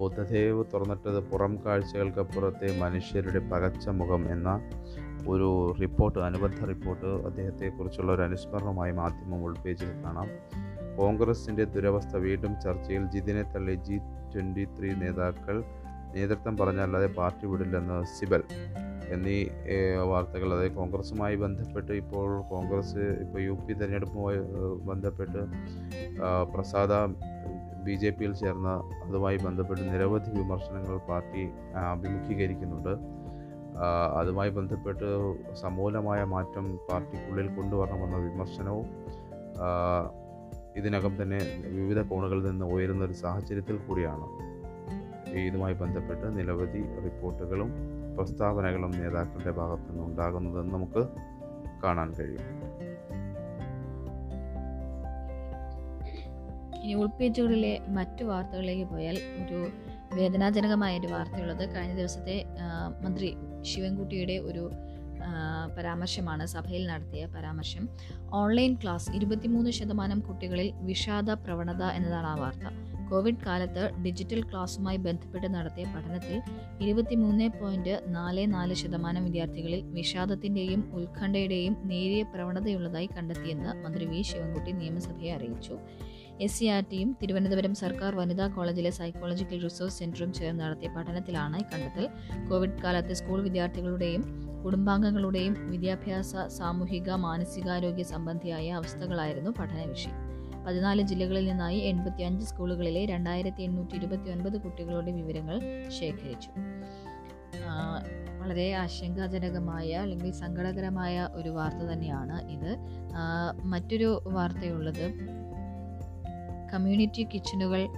[0.00, 4.60] ബുദ്ധദേവ് തുറന്നിട്ടത് പുറം കാഴ്ചകൾക്കപ്പുറത്തെ മനുഷ്യരുടെ പകച്ച മുഖം എന്ന
[5.28, 10.28] ഒരു റിപ്പോർട്ട് അനുബന്ധ റിപ്പോർട്ട് അദ്ദേഹത്തെക്കുറിച്ചുള്ള ഒരു അനുസ്മരണമായി മാധ്യമം ഉൾപേജിൽ കാണാം.
[10.96, 13.98] കോൺഗ്രസിന്റെ ദുരവസ്ഥ വീണ്ടും ചർച്ചയിൽ ജിതിനെ തള്ളി ജി
[14.34, 15.64] ട്വന്റി ത്രീ നേതാക്കൾ
[16.14, 18.42] നേതൃത്വം പറഞ്ഞല്ലാതെ പാർട്ടി വിടില്ലെന്ന് സിബൽ
[19.14, 19.38] എന്നീ
[20.10, 20.54] വാർത്തകൾ.
[20.54, 24.38] അതായത് കോൺഗ്രസുമായി ബന്ധപ്പെട്ട് ഇപ്പോൾ കോൺഗ്രസ് ഇപ്പോൾ യു പി തിരഞ്ഞെടുപ്പുമായി
[24.90, 25.40] ബന്ധപ്പെട്ട്
[26.54, 26.92] പ്രസാദ
[27.86, 28.68] ബി ജെ പിയിൽ ചേർന്ന
[29.04, 31.42] അതുമായി ബന്ധപ്പെട്ട് നിരവധി വിമർശനങ്ങൾ പാർട്ടി
[31.92, 32.94] അഭിമുഖീകരിക്കുന്നുണ്ട്.
[34.18, 35.08] അതുമായി ബന്ധപ്പെട്ട്
[35.54, 38.88] സമൂലമായ മാറ്റം പാർട്ടിക്കുള്ളിൽ കൊണ്ടുവരണമെന്ന വിമർശനവും
[40.76, 44.26] ഇതിനകം തന്നെ വിവിധ കോണുകളിൽ നിന്ന് ഉയരുന്ന ഒരു സാഹചര്യത്തിൽ കൂടിയാണ്.
[45.38, 47.72] ഇതുമായി ബന്ധപ്പെട്ട് നിരവധി റിപ്പോർട്ടുകളും
[48.16, 51.08] പ്രസ്താവനകളും നേതാക്കളുടെ ഭാഗത്തു നിന്ന് ഉണ്ടാകുന്നതെന്ന് നമുക്ക്
[51.82, 52.72] കാണാൻ കഴിയും.
[56.82, 59.68] ഇനി ഉൾപേജുകളിലെ മറ്റു വാർത്തകളിലേക്ക് പോയാൽ ഒരു
[60.14, 62.44] വേദനാജനകമായ ഒരു വാർത്തയുള്ളത് കഴിഞ്ഞ ദിവസത്തെ
[63.00, 64.70] മന്ത്രി ശിവൻകുട്ടിയുടെ ഒരു
[65.78, 67.88] പരാമർശമാണ് സഭയിൽ നടത്തിയ പരാമർശം.
[68.32, 72.91] ഓൺലൈൻ ക്ലാസ് ഇരുപത്തിമൂന്ന് ശതമാനം കുട്ടികളിൽ വിഷാദ പ്രവണത എന്നതാണ് ആ വാർത്ത.
[73.12, 76.42] കോവിഡ് കാലത്ത് ഡിജിറ്റൽ ക്ലാസ്സുമായി ബന്ധപ്പെട്ട് നടത്തിയ പഠനത്തിൽ
[76.80, 84.22] ഇരുപത്തിമൂന്ന് പോയിന്റ് നാല് നാല് ശതമാനം വിദ്യാർത്ഥികളിൽ വിഷാദത്തിന്റെയും ഉത്കണ്ഠയുടെയും നേരിയ പ്രവണതയുള്ളതായി കണ്ടെത്തിയെന്ന് മന്ത്രി വി.
[84.22, 85.78] ശിവൻകുട്ടി നിയമസഭയെ അറിയിച്ചു.
[86.40, 92.08] എസ് സി ആർ ടിയും തിരുവനന്തപുരം സർക്കാർ വനിതാ കോളേജിലെ സൈക്കോളജിക്കൽ റിസോഴ്സ് സെന്ററും ചേർന്ന് നടത്തിയ പഠനത്തിലാണ് കണ്ടെത്തൽ
[92.50, 94.24] കോവിഡ് കാലത്ത് സ്കൂൾ വിദ്യാർത്ഥികളുടെയും
[94.64, 100.31] കുടുംബാംഗങ്ങളുടെയും വിദ്യാഭ്യാസ സാമൂഹിക മാനസികാരോഗ്യ സംബന്ധിയായ അവസ്ഥകളായിരുന്നു പഠന വിഷയം
[100.66, 106.50] പതിനാല് ജില്ലകളിൽ നിന്നായി എൺപത്തി അഞ്ച് സ്കൂളുകളിലെ രണ്ടായിരത്തി എണ്ണൂറ്റി ഇരുപത്തി ഒൻപത് കുട്ടികളുടെ വിവരങ്ങൾ ശേഖരിച്ചു.
[108.40, 112.76] വളരെ ആശങ്കാജനകമായ അല്ലെങ്കിൽ സങ്കടകരമായ ഒരു വാർത്ത തന്നെയാണ് ഇത്.
[113.64, 115.04] മറ്റൊരു വാർത്തയുള്ളത്
[116.74, 117.88] കമ്മ്യൂണിറ്റി കിച്ചണുകൾ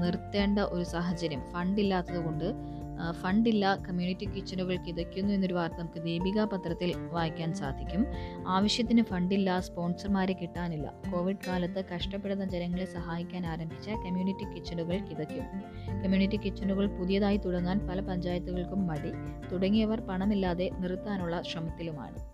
[0.00, 2.71] നിർത്തേണ്ട ഒരു സാഹചര്യം ഫണ്ടില്ലാത്തത് കൊണ്ട്
[3.10, 8.06] ഫണ്ടില്ല കമ്മ്യൂണിറ്റി കിച്ചണുകൾ കിതയ്ക്കുന്നു എന്നൊരു വാർത്ത നമുക്ക് ദീപിക പത്രത്തിൽ വായിക്കാൻ സാധിക്കും.
[8.48, 10.92] ആവശ്യത്തിന് ഫണ്ടില്ല സ്പോൺസർമാരെ കിട്ടാനില്ല.
[11.12, 15.44] കോവിഡ് കാലത്ത് കഷ്ടപ്പെടുന്ന ജനങ്ങളെ സഹായിക്കാൻ ആരംഭിച്ച കമ്മ്യൂണിറ്റി കിച്ചണുകൾ കിതയ്ക്കും
[15.88, 19.12] കമ്മ്യൂണിറ്റി കിച്ചണുകൾ പുതിയതായി തുടങ്ങാൻ പല പഞ്ചായത്തുകൾക്കും മടി.
[19.52, 22.32] തുടങ്ങിയവർ പണമില്ലാതെ നിർത്താനുള്ള ശ്രമത്തിലുമാണ്.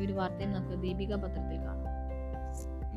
[0.00, 1.59] ഈ ഒരു വാർത്തയും നമുക്ക് ദീപിക പത്രത്തിൽ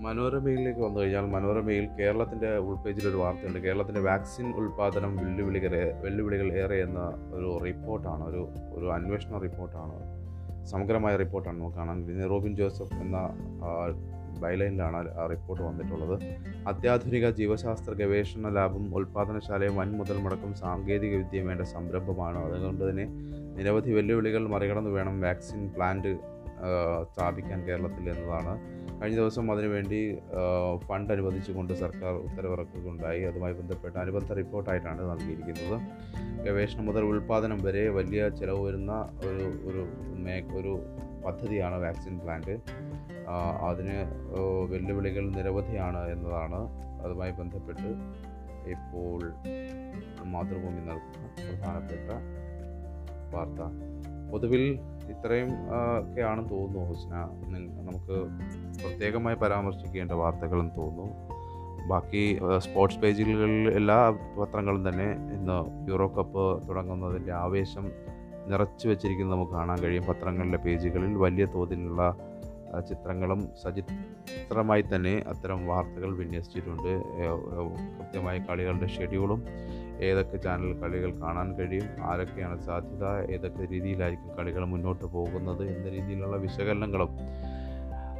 [0.04, 3.60] മനോരമയിലേക്ക് വന്നു കഴിഞ്ഞാൽ മനോരമയിൽ കേരളത്തിന്റെ ഉൾപേജിൽ ഒരു വാർത്തയുണ്ട്.
[3.60, 7.00] കേരളത്തിന്റെ വാക്സിൻ ഉൽപ്പാദനം വെല്ലുവിളികൾ വെല്ലുവിളികൾ ഏറെ എന്ന
[7.34, 8.24] ഒരു റിപ്പോർട്ടാണ്.
[8.24, 8.42] ഒരു
[8.74, 9.96] ഒരു അന്വേഷണ റിപ്പോർട്ടാണ്.
[10.66, 13.18] സമഗ്രമായ റിപ്പോർട്ടാണ് നമുക്ക് കാണാൻ പിന്നെ റോബിൻ ജോസഫ് എന്ന
[14.40, 16.16] ബൈലൈനിലാണ് ആ റിപ്പോർട്ട് വന്നിട്ടുള്ളത്.
[16.68, 22.40] അത്യാധുനിക ജീവശാസ്ത്ര ഗവേഷണ ലാബും ഉൽപ്പാദനശാലയും വൻ മുതൽ മുടക്കും സാങ്കേതിക വിദ്യയും വേണ്ട സംരംഭമാണ്.
[22.46, 23.06] അതുകൊണ്ട് തന്നെ
[23.58, 26.33] നിരവധി വെല്ലുവിളികൾ മറികടന്ന് വേണം വാക്സിൻ പ്ലാന്റ്
[27.14, 28.54] സ്ഥാപിക്കാൻ കേരളത്തിൽ എന്നതാണ്.
[29.02, 30.00] കഴിഞ്ഞ ദിവസം അതിനുവേണ്ടി
[30.88, 33.22] ഫണ്ട് അനുവദിച്ചുകൊണ്ട് സർക്കാർ ഉത്തരവിറക്കുകയുണ്ടായി.
[33.24, 35.78] അതുമായി ബന്ധപ്പെട്ട അനുബന്ധ റിപ്പോർട്ടായിട്ടാണ് നൽകിയിരിക്കുന്നത്.
[36.46, 38.92] ഗവേഷണം മുതൽ ഉൽപ്പാദനം വരെ വലിയ ചിലവ് വരുന്ന
[39.26, 39.82] ഒരു ഒരു
[40.58, 40.74] ഒരു
[41.26, 42.56] പദ്ധതിയാണ് വാക്സിൻ പ്ലാന്റ്.
[43.68, 43.98] അതിന്
[44.72, 46.62] വെല്ലുവിളികൾ നിരവധിയാണ് എന്നതാണ്
[47.04, 47.90] അതുമായി ബന്ധപ്പെട്ട്
[48.74, 49.22] ഇപ്പോൾ
[50.34, 52.10] മാതൃഭൂമി നൽകുന്ന പ്രധാനപ്പെട്ട
[53.36, 53.62] വാർത്ത.
[54.32, 54.64] പൊതുവിൽ
[55.10, 57.16] ഇത്രയും ഒക്കെ ഒക്കെയാണെന്ന് തോന്നുന്നു ഹുസ്ന.
[57.82, 58.16] നമുക്ക്
[58.82, 61.14] പ്രത്യേകമായി പരാമർശിക്കേണ്ട വാർത്തകളെന്ന് തോന്നുന്നു.
[61.88, 67.92] ബാക്കി സ്പോർട്സ് പേജുകളിൽ എല്ലാ പത്രങ്ങളും തന്നെ ഇന്ന് യൂറോ കപ്പ് തുടങ്ങുന്നതിന്റെ ആവേശം
[68.48, 70.04] നിറച്ചു വെച്ചിരിക്കുന്നത് നമുക്ക് കാണാൻ കഴിയും.
[70.04, 72.16] പത്രങ്ങളിലെ പേജുകളിൽ വലിയ തോതിലുള്ള
[72.90, 76.92] ചിത്രങ്ങളും സചിത്രമായി തന്നെ അത്തരം വാർത്തകൾ വിന്യസിച്ചിട്ടുണ്ട്.
[78.00, 79.44] കൃത്യമായ കളികളുടെ ഷെഡ്യൂളും
[80.04, 87.10] ഏതൊക്കെ ചാനൽ കളികൾ കാണാൻ കഴിയും ആരൊക്കെയാണ് സാധ്യത ഏതൊക്കെ രീതിയിലായിരിക്കും കളികൾ മുന്നോട്ട് പോകുന്നത് എന്ന രീതിയിലുള്ള വിശകലനങ്ങളും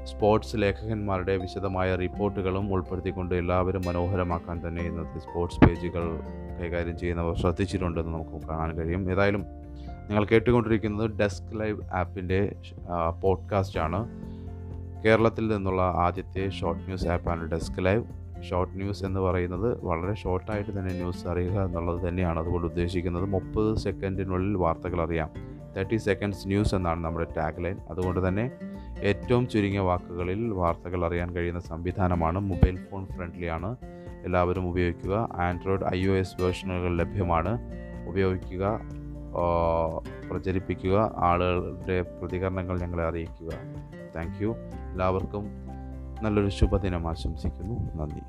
[0.04, 6.20] സ്പോർട്സ് ലേഖകന്മാരുടെ വിശദമായ റിപ്പോർട്ടുകളും ഉൾപ്പെടുത്തിക്കൊണ്ട് എല്ലാവരും മനോഹരമാക്കാൻ തന്നെ ഇന്നത്തെ സ്പോർട്സ് പേജുകൾ
[6.62, 9.12] കൈകാര്യം ചെയ്യുന്നവർ ശ്രദ്ധിച്ചിട്ടുണ്ടെന്ന് നമുക്ക് കാണാൻ കഴിയും.
[9.12, 9.46] ഏതായാലും
[10.10, 12.56] നിങ്ങൾ കേട്ടുകൊണ്ടിരിക്കുന്നത് ഡെസ്ക് ലൈവ് ആപ്പിന്റെ
[13.22, 14.08] പോഡ്കാസ്റ്റാണ്
[15.06, 18.04] കേരളത്തിൽ നിന്നുള്ള ആദ്യത്തെ ഷോർട്ട് ന്യൂസ് ആപ്പാണ് ഡെസ്ക് ലൈവ്
[18.50, 23.26] ഷോർട്ട് ന്യൂസ് എന്ന് പറയുന്നത് വളരെ ഷോർട്ടായിട്ട് തന്നെ ന്യൂസ് അറിയുക എന്നുള്ളത് തന്നെയാണ് അതുകൊണ്ട് ഉദ്ദേശിക്കുന്നത്.
[23.26, 25.30] മുപ്പത് സെക്കൻഡിനുള്ളിൽ വാർത്തകൾ അറിയാം.
[25.78, 28.52] തേർട്ടി സെക്കൻഡ്സ് ന്യൂസ് എന്നാണ് നമ്മുടെ ടാഗ് ലൈൻ അതുകൊണ്ട് തന്നെ
[29.02, 33.76] ഏറ്റവും ചുരുങ്ങിയ വാക്കുകളിൽ വാർത്തകൾ അറിയാൻ കഴിയുന്ന സംവിധാനമാണ് മൊബൈൽ ഫോൺ ഫ്രണ്ട്ലിയാണ്
[34.26, 35.30] എല്ലാവരും ഉപയോഗിക്കുക.
[35.36, 37.58] ആൻഡ്രോയിഡ് ഐ ഒ എസ് വേർഷനുകൾ ലഭ്യമാണ്.
[38.08, 38.82] ഉപയോഗിക്കുക
[40.32, 43.52] പ്രചരിപ്പിക്കുക ആളുകളുടെ പ്രതികരണങ്ങൾ ഞങ്ങളെ അറിയിക്കുക.
[44.16, 44.46] താങ്ക്
[44.92, 45.63] എല്ലാവർക്കും
[46.24, 47.96] നല്ലൊരു ശുഭദിനം ആശംസിക്കുന്നു.
[47.96, 48.22] നന്ദി.